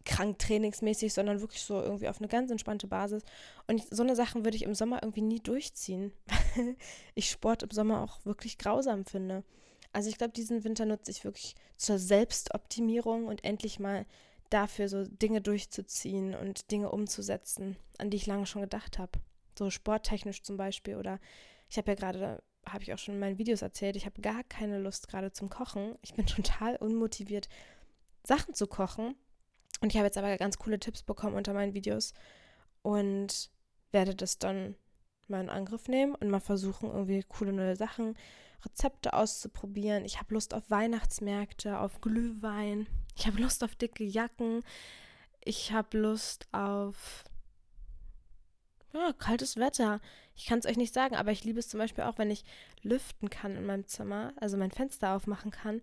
krank 0.05 0.39
trainingsmäßig, 0.39 1.13
sondern 1.13 1.41
wirklich 1.41 1.63
so 1.63 1.81
irgendwie 1.81 2.09
auf 2.09 2.19
eine 2.19 2.29
ganz 2.29 2.51
entspannte 2.51 2.87
Basis. 2.87 3.23
Und 3.67 3.83
so 3.91 4.03
eine 4.03 4.17
Sachen 4.17 4.45
würde 4.45 4.57
ich 4.57 4.65
im 4.65 4.75
Sommer 4.75 5.03
irgendwie 5.03 5.23
nie 5.23 5.41
durchziehen, 5.41 6.13
weil 6.57 6.77
ich 7.15 7.31
Sport 7.31 7.63
im 7.63 7.71
Sommer 7.71 8.03
auch 8.03 8.25
wirklich 8.25 8.59
grausam 8.59 9.05
finde. 9.05 9.45
Also 9.93 10.11
ich 10.11 10.19
glaube, 10.19 10.33
diesen 10.33 10.65
Winter 10.65 10.85
nutze 10.85 11.11
ich 11.11 11.25
wirklich 11.25 11.55
zur 11.77 11.99
Selbstoptimierung 11.99 13.27
und 13.27 13.45
endlich 13.45 13.79
mal 13.79 14.05
dafür 14.51 14.89
so 14.89 15.05
Dinge 15.05 15.41
durchzuziehen 15.41 16.35
und 16.35 16.71
Dinge 16.71 16.91
umzusetzen, 16.91 17.77
an 17.99 18.11
die 18.11 18.17
ich 18.17 18.27
lange 18.27 18.47
schon 18.47 18.63
gedacht 18.63 18.99
habe. 18.99 19.19
So 19.59 19.71
sporttechnisch 19.71 20.43
zum 20.43 20.57
Beispiel 20.57 20.97
oder 20.97 21.19
ich 21.69 21.79
habe 21.79 21.93
ja 21.93 21.95
gerade, 21.95 22.43
habe 22.69 22.83
ich 22.83 22.93
auch 22.93 22.99
schon 22.99 23.15
in 23.15 23.21
meinen 23.21 23.39
Videos 23.39 23.63
erzählt, 23.63 23.97
ich 23.97 24.07
habe 24.07 24.21
gar 24.21 24.45
keine 24.45 24.79
Lust 24.79 25.09
gerade 25.09 25.33
zum 25.33 25.49
Kochen. 25.49 25.97
Ich 26.03 26.15
bin 26.15 26.27
total 26.27 26.77
unmotiviert, 26.77 27.49
Sachen 28.23 28.55
zu 28.55 28.67
kochen 28.67 29.15
und 29.81 29.93
ich 29.93 29.97
habe 29.97 30.07
jetzt 30.07 30.19
aber 30.19 30.37
ganz 30.37 30.59
coole 30.59 30.79
Tipps 30.79 31.03
bekommen 31.03 31.37
unter 31.37 31.53
meinen 31.53 31.75
Videos 31.75 32.15
und 32.83 33.51
werde 33.93 34.15
das 34.15 34.39
dann 34.39 34.77
mal 35.29 35.41
in 35.41 35.51
Angriff 35.51 35.89
nehmen 35.89 36.15
und 36.15 36.31
mal 36.31 36.41
versuchen, 36.41 36.91
irgendwie 36.91 37.23
coole 37.23 37.53
neue 37.53 37.77
Sachen, 37.77 38.17
Rezepte 38.65 39.13
auszuprobieren. 39.13 40.05
Ich 40.05 40.19
habe 40.19 40.35
Lust 40.35 40.55
auf 40.55 40.71
Weihnachtsmärkte, 40.71 41.79
auf 41.79 42.01
Glühwein. 42.01 42.87
Ich 43.17 43.27
habe 43.27 43.41
Lust 43.41 43.63
auf 43.65 43.75
dicke 43.75 44.05
Jacken. 44.05 44.63
Ich 45.45 45.73
habe 45.73 45.99
Lust 45.99 46.47
auf 46.53 47.25
ja, 48.93 49.13
kaltes 49.13 49.57
Wetter. 49.57 50.01
Ich 50.35 50.47
kann 50.47 50.59
es 50.59 50.67
euch 50.67 50.77
nicht 50.77 50.95
sagen, 50.95 51.17
aber 51.17 51.33
ich 51.33 51.45
liebe 51.45 51.59
es 51.59 51.69
zum 51.69 51.79
Beispiel 51.79 52.05
auch, 52.05 52.19
wenn 52.19 52.31
ich 52.31 52.45
lüften 52.83 53.31
kann 53.31 53.57
in 53.57 53.67
meinem 53.67 53.87
Zimmer, 53.87 54.33
also 54.37 54.57
mein 54.57 54.71
Fenster 54.71 55.15
aufmachen 55.15 55.51
kann 55.51 55.81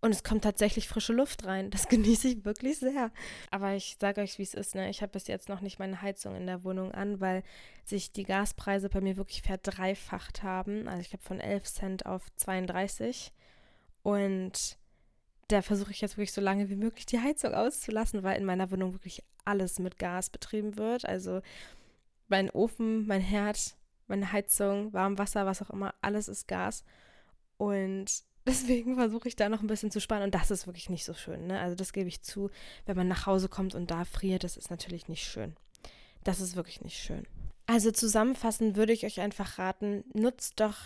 und 0.00 0.12
es 0.12 0.22
kommt 0.22 0.44
tatsächlich 0.44 0.88
frische 0.88 1.12
Luft 1.12 1.44
rein. 1.44 1.70
Das 1.70 1.88
genieße 1.88 2.28
ich 2.28 2.44
wirklich 2.44 2.78
sehr. 2.78 3.10
Aber 3.50 3.74
ich 3.74 3.96
sage 4.00 4.20
euch, 4.20 4.38
wie 4.38 4.42
es 4.42 4.54
ist. 4.54 4.74
Ne? 4.74 4.88
Ich 4.90 5.02
habe 5.02 5.12
bis 5.12 5.26
jetzt 5.26 5.48
noch 5.48 5.60
nicht 5.60 5.78
meine 5.78 6.02
Heizung 6.02 6.36
in 6.36 6.46
der 6.46 6.62
Wohnung 6.64 6.92
an, 6.92 7.20
weil 7.20 7.42
sich 7.84 8.12
die 8.12 8.24
Gaspreise 8.24 8.88
bei 8.88 9.00
mir 9.00 9.16
wirklich 9.16 9.42
verdreifacht 9.42 10.42
haben. 10.42 10.86
Also 10.86 11.00
ich 11.00 11.10
glaube 11.10 11.24
von 11.24 11.40
11 11.40 11.64
Cent 11.64 12.06
auf 12.06 12.26
32. 12.36 13.32
Und 14.02 14.78
da 15.48 15.62
versuche 15.62 15.90
ich 15.90 16.00
jetzt 16.00 16.16
wirklich 16.16 16.32
so 16.32 16.40
lange 16.40 16.68
wie 16.68 16.76
möglich 16.76 17.06
die 17.06 17.20
Heizung 17.20 17.54
auszulassen, 17.54 18.22
weil 18.22 18.38
in 18.38 18.44
meiner 18.44 18.70
Wohnung 18.70 18.92
wirklich 18.92 19.24
alles 19.44 19.78
mit 19.78 19.98
Gas 19.98 20.30
betrieben 20.30 20.76
wird. 20.76 21.06
Also 21.06 21.40
mein 22.28 22.50
Ofen, 22.50 23.06
mein 23.06 23.22
Herd, 23.22 23.74
meine 24.06 24.30
Heizung, 24.30 24.92
Warmwasser, 24.92 25.46
was 25.46 25.62
auch 25.62 25.70
immer, 25.70 25.94
alles 26.02 26.28
ist 26.28 26.46
Gas. 26.46 26.84
Und 27.56 28.22
Deswegen 28.48 28.94
versuche 28.94 29.28
ich 29.28 29.36
da 29.36 29.50
noch 29.50 29.60
ein 29.60 29.66
bisschen 29.66 29.90
zu 29.90 30.00
sparen 30.00 30.22
und 30.22 30.34
das 30.34 30.50
ist 30.50 30.66
wirklich 30.66 30.88
nicht 30.88 31.04
so 31.04 31.12
schön. 31.12 31.46
Ne? 31.48 31.60
Also 31.60 31.76
das 31.76 31.92
gebe 31.92 32.08
ich 32.08 32.22
zu, 32.22 32.50
wenn 32.86 32.96
man 32.96 33.06
nach 33.06 33.26
Hause 33.26 33.48
kommt 33.50 33.74
und 33.74 33.90
da 33.90 34.06
friert, 34.06 34.42
das 34.42 34.56
ist 34.56 34.70
natürlich 34.70 35.06
nicht 35.06 35.24
schön. 35.24 35.54
Das 36.24 36.40
ist 36.40 36.56
wirklich 36.56 36.80
nicht 36.80 36.96
schön. 36.96 37.26
Also 37.66 37.90
zusammenfassend 37.90 38.76
würde 38.76 38.94
ich 38.94 39.04
euch 39.04 39.20
einfach 39.20 39.58
raten, 39.58 40.02
nutzt 40.14 40.60
doch 40.60 40.76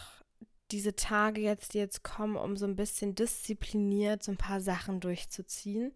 diese 0.73 0.97
Tage 0.97 1.41
jetzt, 1.41 1.75
die 1.75 1.79
jetzt 1.79 2.03
kommen, 2.03 2.35
um 2.37 2.57
so 2.57 2.67
ein 2.67 2.75
bisschen 2.75 3.15
diszipliniert 3.15 4.25
so 4.25 4.33
ein 4.33 4.39
paar 4.39 4.61
Sachen 4.61 4.99
durchzuziehen 4.99 5.93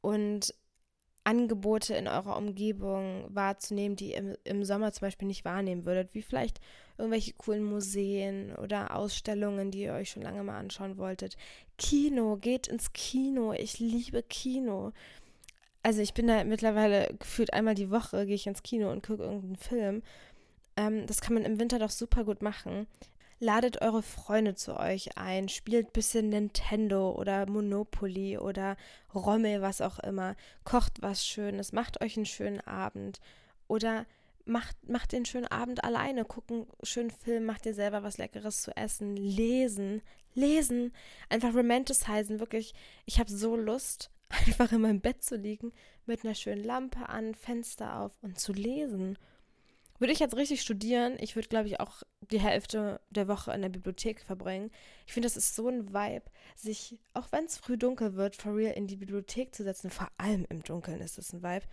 und 0.00 0.54
Angebote 1.24 1.94
in 1.94 2.08
eurer 2.08 2.38
Umgebung 2.38 3.26
wahrzunehmen, 3.28 3.96
die 3.96 4.12
ihr 4.12 4.16
im, 4.16 4.36
im 4.44 4.64
Sommer 4.64 4.92
zum 4.92 5.02
Beispiel 5.02 5.28
nicht 5.28 5.44
wahrnehmen 5.44 5.84
würdet, 5.84 6.14
wie 6.14 6.22
vielleicht 6.22 6.60
irgendwelche 6.98 7.32
coolen 7.34 7.62
Museen 7.62 8.54
oder 8.56 8.94
Ausstellungen, 8.94 9.70
die 9.70 9.82
ihr 9.82 9.94
euch 9.94 10.10
schon 10.10 10.22
lange 10.22 10.42
mal 10.42 10.58
anschauen 10.58 10.98
wolltet. 10.98 11.36
Kino, 11.78 12.36
geht 12.36 12.66
ins 12.66 12.92
Kino. 12.92 13.52
Ich 13.52 13.78
liebe 13.78 14.22
Kino. 14.22 14.92
Also 15.82 16.02
ich 16.02 16.12
bin 16.12 16.26
da 16.26 16.44
mittlerweile 16.44 17.14
gefühlt 17.18 17.52
einmal 17.54 17.74
die 17.74 17.90
Woche, 17.90 18.26
gehe 18.26 18.34
ich 18.34 18.46
ins 18.46 18.62
Kino 18.62 18.90
und 18.90 19.06
gucke 19.06 19.22
irgendeinen 19.22 19.56
Film. 19.56 20.02
Ähm, 20.76 21.06
das 21.06 21.20
kann 21.20 21.34
man 21.34 21.44
im 21.44 21.58
Winter 21.58 21.78
doch 21.78 21.90
super 21.90 22.24
gut 22.24 22.42
machen. 22.42 22.86
Ladet 23.40 23.82
eure 23.82 24.02
Freunde 24.02 24.56
zu 24.56 24.76
euch 24.76 25.16
ein, 25.16 25.48
spielt 25.48 25.88
ein 25.88 25.92
bisschen 25.92 26.28
Nintendo 26.28 27.12
oder 27.12 27.48
Monopoly 27.48 28.36
oder 28.36 28.76
Rommel, 29.14 29.62
was 29.62 29.80
auch 29.80 30.00
immer. 30.00 30.34
Kocht 30.64 31.00
was 31.00 31.24
Schönes, 31.24 31.72
macht 31.72 32.00
euch 32.00 32.16
einen 32.16 32.26
schönen 32.26 32.60
Abend. 32.60 33.20
Oder 33.68 34.06
macht, 34.48 34.88
macht 34.88 35.12
den 35.12 35.24
schönen 35.24 35.46
Abend 35.46 35.84
alleine, 35.84 36.24
gucken 36.24 36.66
schönen 36.82 37.10
Film, 37.10 37.44
macht 37.44 37.64
dir 37.64 37.74
selber 37.74 38.02
was 38.02 38.18
Leckeres 38.18 38.62
zu 38.62 38.76
essen, 38.76 39.16
lesen, 39.16 40.02
lesen, 40.34 40.92
einfach 41.28 41.54
romanticizen, 41.54 42.40
wirklich. 42.40 42.74
Ich 43.04 43.18
habe 43.18 43.30
so 43.30 43.56
Lust, 43.56 44.10
einfach 44.28 44.72
in 44.72 44.80
meinem 44.80 45.00
Bett 45.00 45.22
zu 45.22 45.36
liegen, 45.36 45.72
mit 46.06 46.24
einer 46.24 46.34
schönen 46.34 46.64
Lampe 46.64 47.08
an, 47.08 47.34
Fenster 47.34 48.00
auf 48.00 48.12
und 48.22 48.38
zu 48.38 48.52
lesen. 48.52 49.18
Würde 49.98 50.12
ich 50.12 50.20
jetzt 50.20 50.36
richtig 50.36 50.62
studieren, 50.62 51.16
ich 51.18 51.34
würde, 51.34 51.48
glaube 51.48 51.66
ich, 51.66 51.80
auch 51.80 52.02
die 52.30 52.40
Hälfte 52.40 53.00
der 53.10 53.26
Woche 53.26 53.52
in 53.52 53.62
der 53.62 53.68
Bibliothek 53.68 54.20
verbringen. 54.20 54.70
Ich 55.06 55.12
finde, 55.12 55.26
das 55.26 55.36
ist 55.36 55.56
so 55.56 55.68
ein 55.68 55.92
Vibe, 55.92 56.30
sich, 56.54 57.00
auch 57.14 57.32
wenn 57.32 57.46
es 57.46 57.58
früh 57.58 57.76
dunkel 57.76 58.14
wird, 58.14 58.36
for 58.36 58.54
real 58.54 58.74
in 58.74 58.86
die 58.86 58.96
Bibliothek 58.96 59.54
zu 59.54 59.64
setzen. 59.64 59.90
Vor 59.90 60.08
allem 60.16 60.46
im 60.48 60.62
Dunkeln 60.62 61.00
ist 61.00 61.18
es 61.18 61.32
ein 61.32 61.42
Vibe 61.42 61.66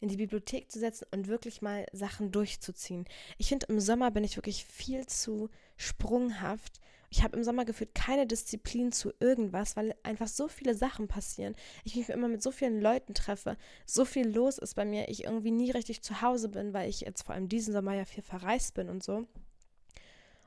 in 0.00 0.08
die 0.08 0.16
Bibliothek 0.16 0.70
zu 0.70 0.78
setzen 0.78 1.06
und 1.10 1.28
wirklich 1.28 1.62
mal 1.62 1.86
Sachen 1.92 2.32
durchzuziehen. 2.32 3.04
Ich 3.38 3.48
finde, 3.48 3.66
im 3.66 3.80
Sommer 3.80 4.10
bin 4.10 4.24
ich 4.24 4.36
wirklich 4.36 4.64
viel 4.64 5.06
zu 5.06 5.50
sprunghaft. 5.76 6.80
Ich 7.10 7.22
habe 7.22 7.36
im 7.36 7.42
Sommer 7.42 7.64
gefühlt 7.64 7.94
keine 7.94 8.26
Disziplin 8.26 8.92
zu 8.92 9.12
irgendwas, 9.18 9.76
weil 9.76 9.96
einfach 10.04 10.28
so 10.28 10.46
viele 10.46 10.74
Sachen 10.74 11.08
passieren. 11.08 11.56
Ich 11.84 11.96
mich 11.96 12.08
immer 12.08 12.28
mit 12.28 12.42
so 12.42 12.52
vielen 12.52 12.80
Leuten 12.80 13.14
treffe, 13.14 13.56
so 13.84 14.04
viel 14.04 14.28
los 14.28 14.58
ist 14.58 14.74
bei 14.74 14.84
mir, 14.84 15.08
ich 15.08 15.24
irgendwie 15.24 15.50
nie 15.50 15.72
richtig 15.72 16.02
zu 16.02 16.22
Hause 16.22 16.48
bin, 16.48 16.72
weil 16.72 16.88
ich 16.88 17.00
jetzt 17.00 17.22
vor 17.22 17.34
allem 17.34 17.48
diesen 17.48 17.72
Sommer 17.72 17.94
ja 17.94 18.04
viel 18.04 18.22
verreist 18.22 18.74
bin 18.74 18.88
und 18.88 19.02
so. 19.02 19.26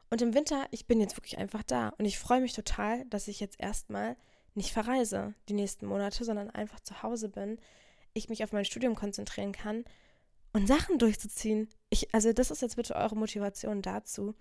Und 0.09 0.21
im 0.21 0.33
Winter, 0.33 0.67
ich 0.71 0.85
bin 0.85 1.01
jetzt 1.01 1.17
wirklich 1.17 1.37
einfach 1.37 1.63
da 1.63 1.89
und 1.97 2.05
ich 2.05 2.17
freue 2.17 2.39
mich 2.39 2.53
total, 2.53 3.03
dass 3.05 3.27
ich 3.27 3.39
jetzt 3.39 3.59
erstmal 3.59 4.15
nicht 4.55 4.71
verreise 4.71 5.33
die 5.49 5.53
nächsten 5.53 5.85
Monate, 5.85 6.23
sondern 6.23 6.49
einfach 6.49 6.79
zu 6.79 7.01
Hause 7.03 7.29
bin, 7.29 7.57
ich 8.13 8.29
mich 8.29 8.43
auf 8.43 8.51
mein 8.51 8.65
Studium 8.65 8.95
konzentrieren 8.95 9.51
kann 9.51 9.85
und 10.53 10.67
Sachen 10.67 10.99
durchzuziehen. 10.99 11.67
Ich, 11.89 12.13
also 12.13 12.31
das 12.31 12.51
ist 12.51 12.61
jetzt 12.61 12.75
bitte 12.75 12.95
eure 12.95 13.15
Motivation 13.15 13.81
dazu. 13.81 14.35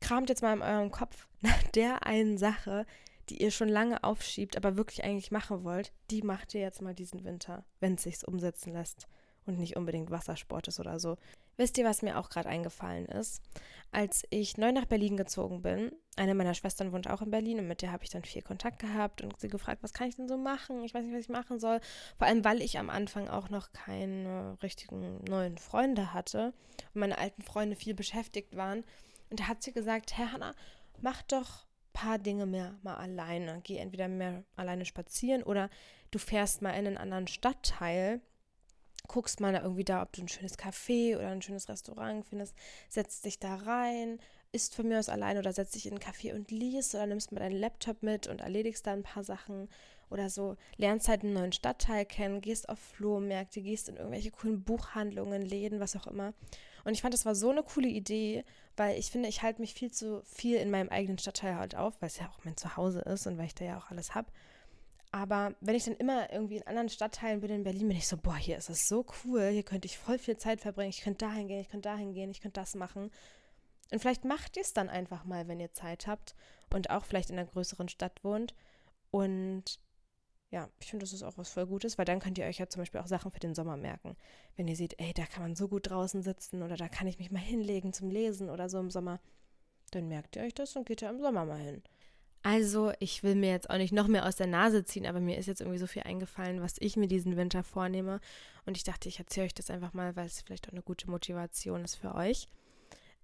Kramt 0.00 0.28
jetzt 0.28 0.42
mal 0.42 0.54
in 0.54 0.62
eurem 0.62 0.90
Kopf 0.90 1.26
nach 1.40 1.62
der 1.74 2.06
einen 2.06 2.38
Sache, 2.38 2.86
die 3.28 3.42
ihr 3.42 3.50
schon 3.50 3.68
lange 3.68 4.04
aufschiebt, 4.04 4.56
aber 4.56 4.76
wirklich 4.76 5.02
eigentlich 5.02 5.32
machen 5.32 5.64
wollt. 5.64 5.92
Die 6.10 6.22
macht 6.22 6.54
ihr 6.54 6.60
jetzt 6.60 6.80
mal 6.80 6.94
diesen 6.94 7.24
Winter, 7.24 7.64
wenn 7.80 7.94
es 7.94 8.04
sich 8.04 8.26
umsetzen 8.26 8.72
lässt 8.72 9.08
und 9.46 9.58
nicht 9.58 9.76
unbedingt 9.76 10.10
Wassersport 10.10 10.68
ist 10.68 10.78
oder 10.78 11.00
so. 11.00 11.16
Wisst 11.56 11.78
ihr, 11.78 11.84
was 11.84 12.02
mir 12.02 12.18
auch 12.18 12.28
gerade 12.28 12.48
eingefallen 12.48 13.06
ist? 13.06 13.42
Als 13.90 14.24
ich 14.30 14.58
neu 14.58 14.72
nach 14.72 14.84
Berlin 14.84 15.16
gezogen 15.16 15.62
bin, 15.62 15.90
eine 16.16 16.34
meiner 16.34 16.54
Schwestern 16.54 16.92
wohnt 16.92 17.08
auch 17.08 17.22
in 17.22 17.30
Berlin 17.30 17.58
und 17.58 17.68
mit 17.68 17.80
der 17.80 17.92
habe 17.92 18.04
ich 18.04 18.10
dann 18.10 18.24
viel 18.24 18.42
Kontakt 18.42 18.78
gehabt 18.78 19.22
und 19.22 19.38
sie 19.40 19.48
gefragt, 19.48 19.82
was 19.82 19.94
kann 19.94 20.08
ich 20.08 20.16
denn 20.16 20.28
so 20.28 20.36
machen? 20.36 20.84
Ich 20.84 20.92
weiß 20.92 21.02
nicht, 21.02 21.14
was 21.14 21.22
ich 21.22 21.28
machen 21.28 21.58
soll. 21.58 21.80
Vor 22.18 22.26
allem, 22.26 22.44
weil 22.44 22.60
ich 22.60 22.78
am 22.78 22.90
Anfang 22.90 23.28
auch 23.28 23.48
noch 23.48 23.72
keine 23.72 24.58
richtigen 24.62 25.24
neuen 25.24 25.56
Freunde 25.56 26.12
hatte 26.12 26.52
und 26.92 27.00
meine 27.00 27.18
alten 27.18 27.42
Freunde 27.42 27.76
viel 27.76 27.94
beschäftigt 27.94 28.56
waren. 28.56 28.84
Und 29.30 29.40
da 29.40 29.48
hat 29.48 29.62
sie 29.62 29.72
gesagt, 29.72 30.18
Herr 30.18 30.32
Hanna, 30.32 30.54
mach 31.00 31.22
doch 31.22 31.66
paar 31.96 32.18
Dinge 32.18 32.44
mehr 32.44 32.74
mal 32.82 32.96
alleine. 32.96 33.60
Geh 33.64 33.78
entweder 33.78 34.06
mehr 34.06 34.44
alleine 34.54 34.84
spazieren 34.84 35.42
oder 35.42 35.70
du 36.10 36.18
fährst 36.18 36.60
mal 36.60 36.72
in 36.72 36.86
einen 36.86 36.98
anderen 36.98 37.26
Stadtteil 37.26 38.20
guckst 39.06 39.40
mal 39.40 39.54
irgendwie 39.54 39.84
da, 39.84 40.02
ob 40.02 40.12
du 40.12 40.22
ein 40.22 40.28
schönes 40.28 40.58
Café 40.58 41.16
oder 41.16 41.28
ein 41.28 41.42
schönes 41.42 41.68
Restaurant 41.68 42.24
findest, 42.24 42.54
setzt 42.88 43.24
dich 43.24 43.38
da 43.38 43.56
rein, 43.56 44.18
isst 44.52 44.74
von 44.74 44.88
mir 44.88 44.98
aus 44.98 45.08
allein 45.08 45.38
oder 45.38 45.52
setzt 45.52 45.74
dich 45.74 45.86
in 45.86 45.94
ein 45.94 46.00
Café 46.00 46.34
und 46.34 46.50
liest 46.50 46.94
oder 46.94 47.06
nimmst 47.06 47.32
mal 47.32 47.40
deinen 47.40 47.58
Laptop 47.58 48.02
mit 48.02 48.26
und 48.26 48.40
erledigst 48.40 48.86
da 48.86 48.92
ein 48.92 49.02
paar 49.02 49.24
Sachen 49.24 49.68
oder 50.10 50.30
so, 50.30 50.56
lernst 50.76 51.08
halt 51.08 51.22
einen 51.22 51.32
neuen 51.32 51.52
Stadtteil 51.52 52.04
kennen, 52.04 52.40
gehst 52.40 52.68
auf 52.68 52.78
Flohmärkte, 52.78 53.60
gehst 53.60 53.88
in 53.88 53.96
irgendwelche 53.96 54.30
coolen 54.30 54.62
Buchhandlungen, 54.62 55.42
Läden, 55.42 55.80
was 55.80 55.96
auch 55.96 56.06
immer. 56.06 56.32
Und 56.84 56.92
ich 56.92 57.02
fand, 57.02 57.12
das 57.12 57.26
war 57.26 57.34
so 57.34 57.50
eine 57.50 57.64
coole 57.64 57.88
Idee, 57.88 58.44
weil 58.76 58.98
ich 58.98 59.10
finde, 59.10 59.28
ich 59.28 59.42
halte 59.42 59.60
mich 59.60 59.74
viel 59.74 59.90
zu 59.90 60.22
viel 60.24 60.58
in 60.58 60.70
meinem 60.70 60.88
eigenen 60.88 61.18
Stadtteil 61.18 61.56
halt 61.56 61.74
auf, 61.74 62.00
weil 62.00 62.08
es 62.08 62.18
ja 62.18 62.28
auch 62.28 62.44
mein 62.44 62.56
Zuhause 62.56 63.00
ist 63.00 63.26
und 63.26 63.38
weil 63.38 63.46
ich 63.46 63.54
da 63.56 63.64
ja 63.64 63.78
auch 63.78 63.90
alles 63.90 64.14
habe. 64.14 64.30
Aber 65.12 65.54
wenn 65.60 65.74
ich 65.74 65.84
dann 65.84 65.96
immer 65.96 66.30
irgendwie 66.32 66.56
in 66.56 66.66
anderen 66.66 66.88
Stadtteilen 66.88 67.40
bin 67.40 67.50
in 67.50 67.64
Berlin, 67.64 67.88
bin 67.88 67.96
ich 67.96 68.08
so, 68.08 68.16
boah, 68.16 68.36
hier 68.36 68.58
ist 68.58 68.68
es 68.68 68.88
so 68.88 69.06
cool, 69.24 69.48
hier 69.48 69.62
könnte 69.62 69.86
ich 69.86 69.98
voll 69.98 70.18
viel 70.18 70.36
Zeit 70.36 70.60
verbringen, 70.60 70.90
ich 70.90 71.00
könnte 71.00 71.26
dahin 71.26 71.48
gehen, 71.48 71.60
ich 71.60 71.68
könnte 71.68 71.88
dahin 71.88 72.12
gehen, 72.12 72.30
ich 72.30 72.40
könnte 72.40 72.60
das 72.60 72.74
machen. 72.74 73.10
Und 73.92 74.00
vielleicht 74.00 74.24
macht 74.24 74.56
ihr 74.56 74.62
es 74.62 74.72
dann 74.72 74.88
einfach 74.88 75.24
mal, 75.24 75.48
wenn 75.48 75.60
ihr 75.60 75.72
Zeit 75.72 76.06
habt 76.06 76.34
und 76.74 76.90
auch 76.90 77.04
vielleicht 77.04 77.30
in 77.30 77.38
einer 77.38 77.48
größeren 77.48 77.88
Stadt 77.88 78.24
wohnt. 78.24 78.54
Und 79.10 79.78
ja, 80.50 80.68
ich 80.80 80.88
finde, 80.90 81.04
das 81.04 81.12
ist 81.12 81.22
auch 81.22 81.38
was 81.38 81.50
voll 81.50 81.66
Gutes, 81.66 81.98
weil 81.98 82.04
dann 82.04 82.20
könnt 82.20 82.38
ihr 82.38 82.46
euch 82.46 82.58
ja 82.58 82.68
zum 82.68 82.82
Beispiel 82.82 83.00
auch 83.00 83.06
Sachen 83.06 83.30
für 83.30 83.40
den 83.40 83.54
Sommer 83.54 83.76
merken. 83.76 84.16
Wenn 84.56 84.68
ihr 84.68 84.76
seht, 84.76 84.98
ey, 85.00 85.12
da 85.12 85.26
kann 85.26 85.42
man 85.42 85.56
so 85.56 85.68
gut 85.68 85.90
draußen 85.90 86.22
sitzen 86.22 86.62
oder 86.62 86.76
da 86.76 86.88
kann 86.88 87.06
ich 87.06 87.18
mich 87.18 87.30
mal 87.30 87.40
hinlegen 87.40 87.92
zum 87.92 88.10
Lesen 88.10 88.50
oder 88.50 88.68
so 88.68 88.78
im 88.78 88.90
Sommer, 88.90 89.20
dann 89.90 90.08
merkt 90.08 90.36
ihr 90.36 90.42
euch 90.42 90.54
das 90.54 90.76
und 90.76 90.86
geht 90.86 91.00
ja 91.00 91.10
im 91.10 91.20
Sommer 91.20 91.44
mal 91.44 91.58
hin. 91.58 91.82
Also, 92.46 92.92
ich 93.00 93.24
will 93.24 93.34
mir 93.34 93.50
jetzt 93.50 93.70
auch 93.70 93.76
nicht 93.76 93.92
noch 93.92 94.06
mehr 94.06 94.24
aus 94.24 94.36
der 94.36 94.46
Nase 94.46 94.84
ziehen, 94.84 95.04
aber 95.04 95.18
mir 95.18 95.36
ist 95.36 95.46
jetzt 95.46 95.60
irgendwie 95.60 95.80
so 95.80 95.88
viel 95.88 96.04
eingefallen, 96.04 96.62
was 96.62 96.76
ich 96.78 96.96
mir 96.96 97.08
diesen 97.08 97.36
Winter 97.36 97.64
vornehme. 97.64 98.20
Und 98.66 98.76
ich 98.76 98.84
dachte, 98.84 99.08
ich 99.08 99.18
erzähle 99.18 99.46
euch 99.46 99.54
das 99.54 99.68
einfach 99.68 99.94
mal, 99.94 100.14
weil 100.14 100.26
es 100.26 100.42
vielleicht 100.42 100.68
auch 100.68 100.72
eine 100.72 100.82
gute 100.82 101.10
Motivation 101.10 101.82
ist 101.82 101.96
für 101.96 102.14
euch. 102.14 102.46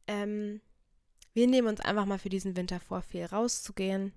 Ähm, 0.08 0.60
wir 1.34 1.46
nehmen 1.46 1.68
uns 1.68 1.78
einfach 1.78 2.04
mal 2.04 2.18
für 2.18 2.30
diesen 2.30 2.56
Winter 2.56 2.80
vor, 2.80 3.00
viel 3.00 3.24
rauszugehen, 3.24 4.12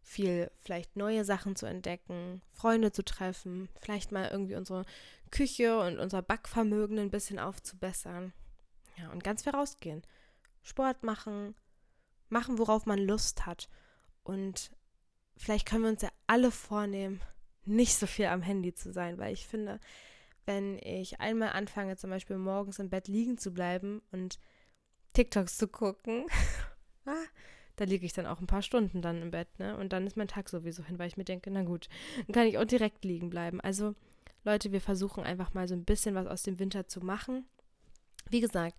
viel 0.00 0.50
vielleicht 0.62 0.96
neue 0.96 1.26
Sachen 1.26 1.54
zu 1.54 1.66
entdecken, 1.66 2.40
Freunde 2.50 2.92
zu 2.92 3.04
treffen, 3.04 3.68
vielleicht 3.82 4.10
mal 4.10 4.30
irgendwie 4.32 4.56
unsere 4.56 4.86
Küche 5.30 5.78
und 5.80 5.98
unser 5.98 6.22
Backvermögen 6.22 6.98
ein 6.98 7.10
bisschen 7.10 7.38
aufzubessern. 7.38 8.32
Ja, 8.96 9.10
und 9.10 9.22
ganz 9.22 9.42
viel 9.42 9.52
rausgehen. 9.52 10.00
Sport 10.62 11.02
machen, 11.02 11.54
machen, 12.30 12.58
worauf 12.58 12.86
man 12.86 12.98
Lust 12.98 13.44
hat 13.44 13.68
und 14.30 14.70
vielleicht 15.36 15.66
können 15.66 15.82
wir 15.82 15.90
uns 15.90 16.02
ja 16.02 16.10
alle 16.28 16.52
vornehmen, 16.52 17.20
nicht 17.64 17.96
so 17.96 18.06
viel 18.06 18.26
am 18.26 18.42
Handy 18.42 18.72
zu 18.72 18.92
sein, 18.92 19.18
weil 19.18 19.32
ich 19.32 19.44
finde, 19.44 19.80
wenn 20.46 20.78
ich 20.78 21.20
einmal 21.20 21.50
anfange, 21.50 21.96
zum 21.96 22.10
Beispiel 22.10 22.38
morgens 22.38 22.78
im 22.78 22.90
Bett 22.90 23.08
liegen 23.08 23.38
zu 23.38 23.52
bleiben 23.52 24.02
und 24.12 24.38
TikToks 25.14 25.58
zu 25.58 25.66
gucken, 25.66 26.26
ah, 27.06 27.24
da 27.74 27.84
liege 27.84 28.06
ich 28.06 28.12
dann 28.12 28.26
auch 28.26 28.40
ein 28.40 28.46
paar 28.46 28.62
Stunden 28.62 29.02
dann 29.02 29.20
im 29.20 29.32
Bett, 29.32 29.58
ne? 29.58 29.76
Und 29.76 29.92
dann 29.92 30.06
ist 30.06 30.16
mein 30.16 30.28
Tag 30.28 30.48
sowieso 30.48 30.84
hin, 30.84 31.00
weil 31.00 31.08
ich 31.08 31.16
mir 31.16 31.24
denke, 31.24 31.50
na 31.50 31.64
gut, 31.64 31.88
dann 32.26 32.34
kann 32.34 32.46
ich 32.46 32.56
auch 32.56 32.64
direkt 32.64 33.04
liegen 33.04 33.30
bleiben. 33.30 33.60
Also, 33.60 33.96
Leute, 34.44 34.70
wir 34.70 34.80
versuchen 34.80 35.24
einfach 35.24 35.54
mal 35.54 35.66
so 35.66 35.74
ein 35.74 35.84
bisschen 35.84 36.14
was 36.14 36.28
aus 36.28 36.44
dem 36.44 36.60
Winter 36.60 36.86
zu 36.86 37.00
machen. 37.00 37.46
Wie 38.28 38.40
gesagt, 38.40 38.76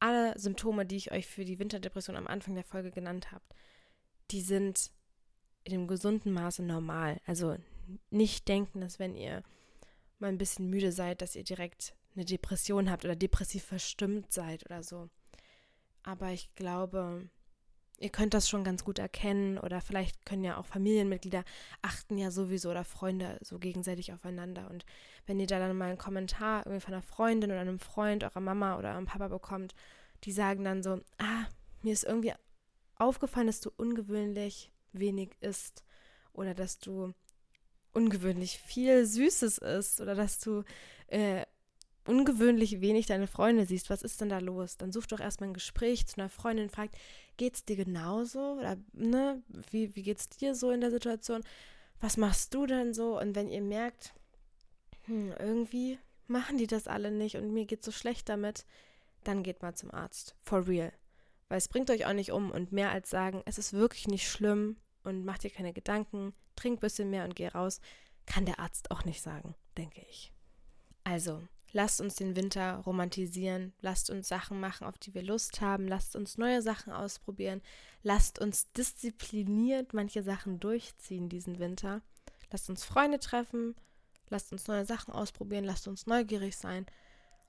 alle 0.00 0.38
Symptome, 0.38 0.86
die 0.86 0.96
ich 0.96 1.12
euch 1.12 1.26
für 1.26 1.44
die 1.44 1.58
Winterdepression 1.58 2.16
am 2.16 2.26
Anfang 2.26 2.54
der 2.54 2.64
Folge 2.64 2.90
genannt 2.90 3.32
habe, 3.32 3.44
die 4.30 4.42
sind 4.42 4.90
in 5.64 5.74
einem 5.74 5.86
gesunden 5.88 6.32
Maße 6.32 6.62
normal. 6.62 7.20
Also 7.26 7.56
nicht 8.10 8.48
denken, 8.48 8.80
dass 8.80 8.98
wenn 8.98 9.14
ihr 9.14 9.42
mal 10.18 10.28
ein 10.28 10.38
bisschen 10.38 10.68
müde 10.70 10.92
seid, 10.92 11.22
dass 11.22 11.36
ihr 11.36 11.44
direkt 11.44 11.94
eine 12.14 12.24
Depression 12.24 12.90
habt 12.90 13.04
oder 13.04 13.16
depressiv 13.16 13.64
verstimmt 13.64 14.32
seid 14.32 14.64
oder 14.66 14.82
so. 14.82 15.08
Aber 16.02 16.30
ich 16.30 16.54
glaube, 16.54 17.28
ihr 17.98 18.10
könnt 18.10 18.34
das 18.34 18.48
schon 18.48 18.64
ganz 18.64 18.84
gut 18.84 18.98
erkennen 18.98 19.58
oder 19.58 19.80
vielleicht 19.80 20.24
können 20.24 20.44
ja 20.44 20.56
auch 20.56 20.66
Familienmitglieder 20.66 21.44
achten 21.82 22.18
ja 22.18 22.30
sowieso 22.30 22.70
oder 22.70 22.84
Freunde 22.84 23.38
so 23.42 23.58
gegenseitig 23.58 24.12
aufeinander. 24.12 24.70
Und 24.70 24.84
wenn 25.26 25.40
ihr 25.40 25.46
da 25.46 25.58
dann 25.58 25.76
mal 25.76 25.88
einen 25.88 25.98
Kommentar 25.98 26.64
irgendwie 26.66 26.84
von 26.84 26.94
einer 26.94 27.02
Freundin 27.02 27.50
oder 27.50 27.60
einem 27.60 27.78
Freund, 27.78 28.24
eurer 28.24 28.40
Mama 28.40 28.78
oder 28.78 28.92
eurem 28.92 29.06
Papa 29.06 29.28
bekommt, 29.28 29.74
die 30.24 30.32
sagen 30.32 30.64
dann 30.64 30.82
so, 30.82 31.00
ah, 31.18 31.46
mir 31.82 31.92
ist 31.92 32.04
irgendwie 32.04 32.32
aufgefallen, 32.98 33.46
dass 33.46 33.60
du 33.60 33.70
ungewöhnlich 33.76 34.72
wenig 34.92 35.30
isst 35.40 35.84
oder 36.32 36.54
dass 36.54 36.78
du 36.78 37.12
ungewöhnlich 37.92 38.58
viel 38.58 39.06
Süßes 39.06 39.58
isst 39.58 40.00
oder 40.00 40.14
dass 40.14 40.40
du 40.40 40.62
äh, 41.08 41.44
ungewöhnlich 42.04 42.80
wenig 42.80 43.06
deine 43.06 43.26
Freunde 43.26 43.66
siehst. 43.66 43.90
Was 43.90 44.02
ist 44.02 44.20
denn 44.20 44.28
da 44.28 44.38
los? 44.38 44.76
Dann 44.76 44.92
such 44.92 45.06
doch 45.06 45.20
erstmal 45.20 45.50
ein 45.50 45.54
Gespräch 45.54 46.06
zu 46.06 46.20
einer 46.20 46.30
Freundin, 46.30 46.70
fragt, 46.70 46.96
geht's 47.36 47.64
dir 47.64 47.76
genauso? 47.76 48.54
Oder 48.54 48.76
ne, 48.92 49.42
wie, 49.70 49.94
wie 49.94 50.02
geht's 50.02 50.28
dir 50.28 50.54
so 50.54 50.70
in 50.70 50.80
der 50.80 50.90
Situation? 50.90 51.42
Was 52.00 52.16
machst 52.16 52.54
du 52.54 52.66
denn 52.66 52.94
so? 52.94 53.18
Und 53.18 53.34
wenn 53.34 53.50
ihr 53.50 53.60
merkt, 53.60 54.14
hm, 55.06 55.32
irgendwie 55.38 55.98
machen 56.26 56.58
die 56.58 56.66
das 56.66 56.86
alle 56.86 57.10
nicht 57.10 57.36
und 57.36 57.52
mir 57.52 57.66
geht's 57.66 57.86
so 57.86 57.92
schlecht 57.92 58.28
damit, 58.28 58.64
dann 59.24 59.42
geht 59.42 59.62
mal 59.62 59.74
zum 59.74 59.90
Arzt. 59.90 60.34
For 60.42 60.66
real. 60.66 60.92
Weil 61.48 61.58
es 61.58 61.68
bringt 61.68 61.90
euch 61.90 62.06
auch 62.06 62.12
nicht 62.12 62.32
um 62.32 62.50
und 62.50 62.72
mehr 62.72 62.90
als 62.90 63.10
sagen, 63.10 63.42
es 63.46 63.58
ist 63.58 63.72
wirklich 63.72 64.06
nicht 64.06 64.28
schlimm 64.28 64.76
und 65.02 65.24
macht 65.24 65.44
dir 65.44 65.50
keine 65.50 65.72
Gedanken, 65.72 66.34
trink 66.56 66.78
ein 66.78 66.80
bisschen 66.80 67.10
mehr 67.10 67.24
und 67.24 67.36
geh 67.36 67.48
raus, 67.48 67.80
kann 68.26 68.44
der 68.44 68.58
Arzt 68.58 68.90
auch 68.90 69.04
nicht 69.04 69.22
sagen, 69.22 69.54
denke 69.76 70.02
ich. 70.10 70.32
Also, 71.04 71.42
lasst 71.72 72.00
uns 72.00 72.16
den 72.16 72.36
Winter 72.36 72.76
romantisieren, 72.84 73.72
lasst 73.80 74.10
uns 74.10 74.28
Sachen 74.28 74.60
machen, 74.60 74.86
auf 74.86 74.98
die 74.98 75.14
wir 75.14 75.22
Lust 75.22 75.60
haben, 75.60 75.88
lasst 75.88 76.16
uns 76.16 76.36
neue 76.36 76.60
Sachen 76.60 76.92
ausprobieren, 76.92 77.62
lasst 78.02 78.38
uns 78.38 78.70
diszipliniert 78.72 79.94
manche 79.94 80.22
Sachen 80.22 80.60
durchziehen 80.60 81.28
diesen 81.28 81.58
Winter, 81.58 82.02
lasst 82.50 82.68
uns 82.68 82.84
Freunde 82.84 83.18
treffen, 83.18 83.74
lasst 84.28 84.52
uns 84.52 84.66
neue 84.68 84.84
Sachen 84.84 85.12
ausprobieren, 85.12 85.64
lasst 85.64 85.88
uns 85.88 86.06
neugierig 86.06 86.56
sein, 86.56 86.84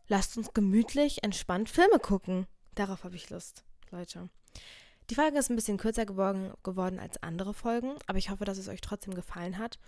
lasst 0.07 0.37
uns 0.37 0.53
gemütlich, 0.53 1.23
entspannt 1.23 1.69
Filme 1.69 1.99
gucken. 1.99 2.47
Darauf 2.75 3.03
habe 3.03 3.15
ich 3.15 3.29
Lust, 3.29 3.65
Leute. 3.91 4.29
Die 5.09 5.15
Folge 5.15 5.39
ist 5.39 5.49
ein 5.49 5.55
bisschen 5.55 5.77
kürzer 5.77 6.05
geworden, 6.05 6.53
geworden 6.63 6.99
als 6.99 7.21
andere 7.23 7.53
Folgen, 7.53 7.95
aber 8.05 8.19
ich 8.19 8.29
hoffe, 8.29 8.45
dass 8.45 8.57
es 8.57 8.67
euch 8.67 8.81
trotzdem 8.81 9.15
gefallen 9.15 9.57
hat. 9.57 9.79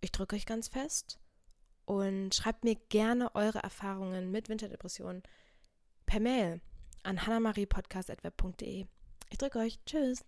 Ich 0.00 0.10
drücke 0.10 0.34
euch 0.34 0.46
ganz 0.46 0.68
fest 0.68 1.18
und 1.84 2.34
schreibt 2.34 2.64
mir 2.64 2.74
gerne 2.88 3.34
eure 3.34 3.62
Erfahrungen 3.62 4.30
mit 4.30 4.48
Winterdepressionen 4.48 5.22
per 6.06 6.20
Mail 6.20 6.60
an 7.04 7.24
hannamariepodcast.web.de. 7.24 8.86
Ich 9.30 9.38
drücke 9.38 9.58
euch. 9.60 9.78
Tschüss. 9.86 10.20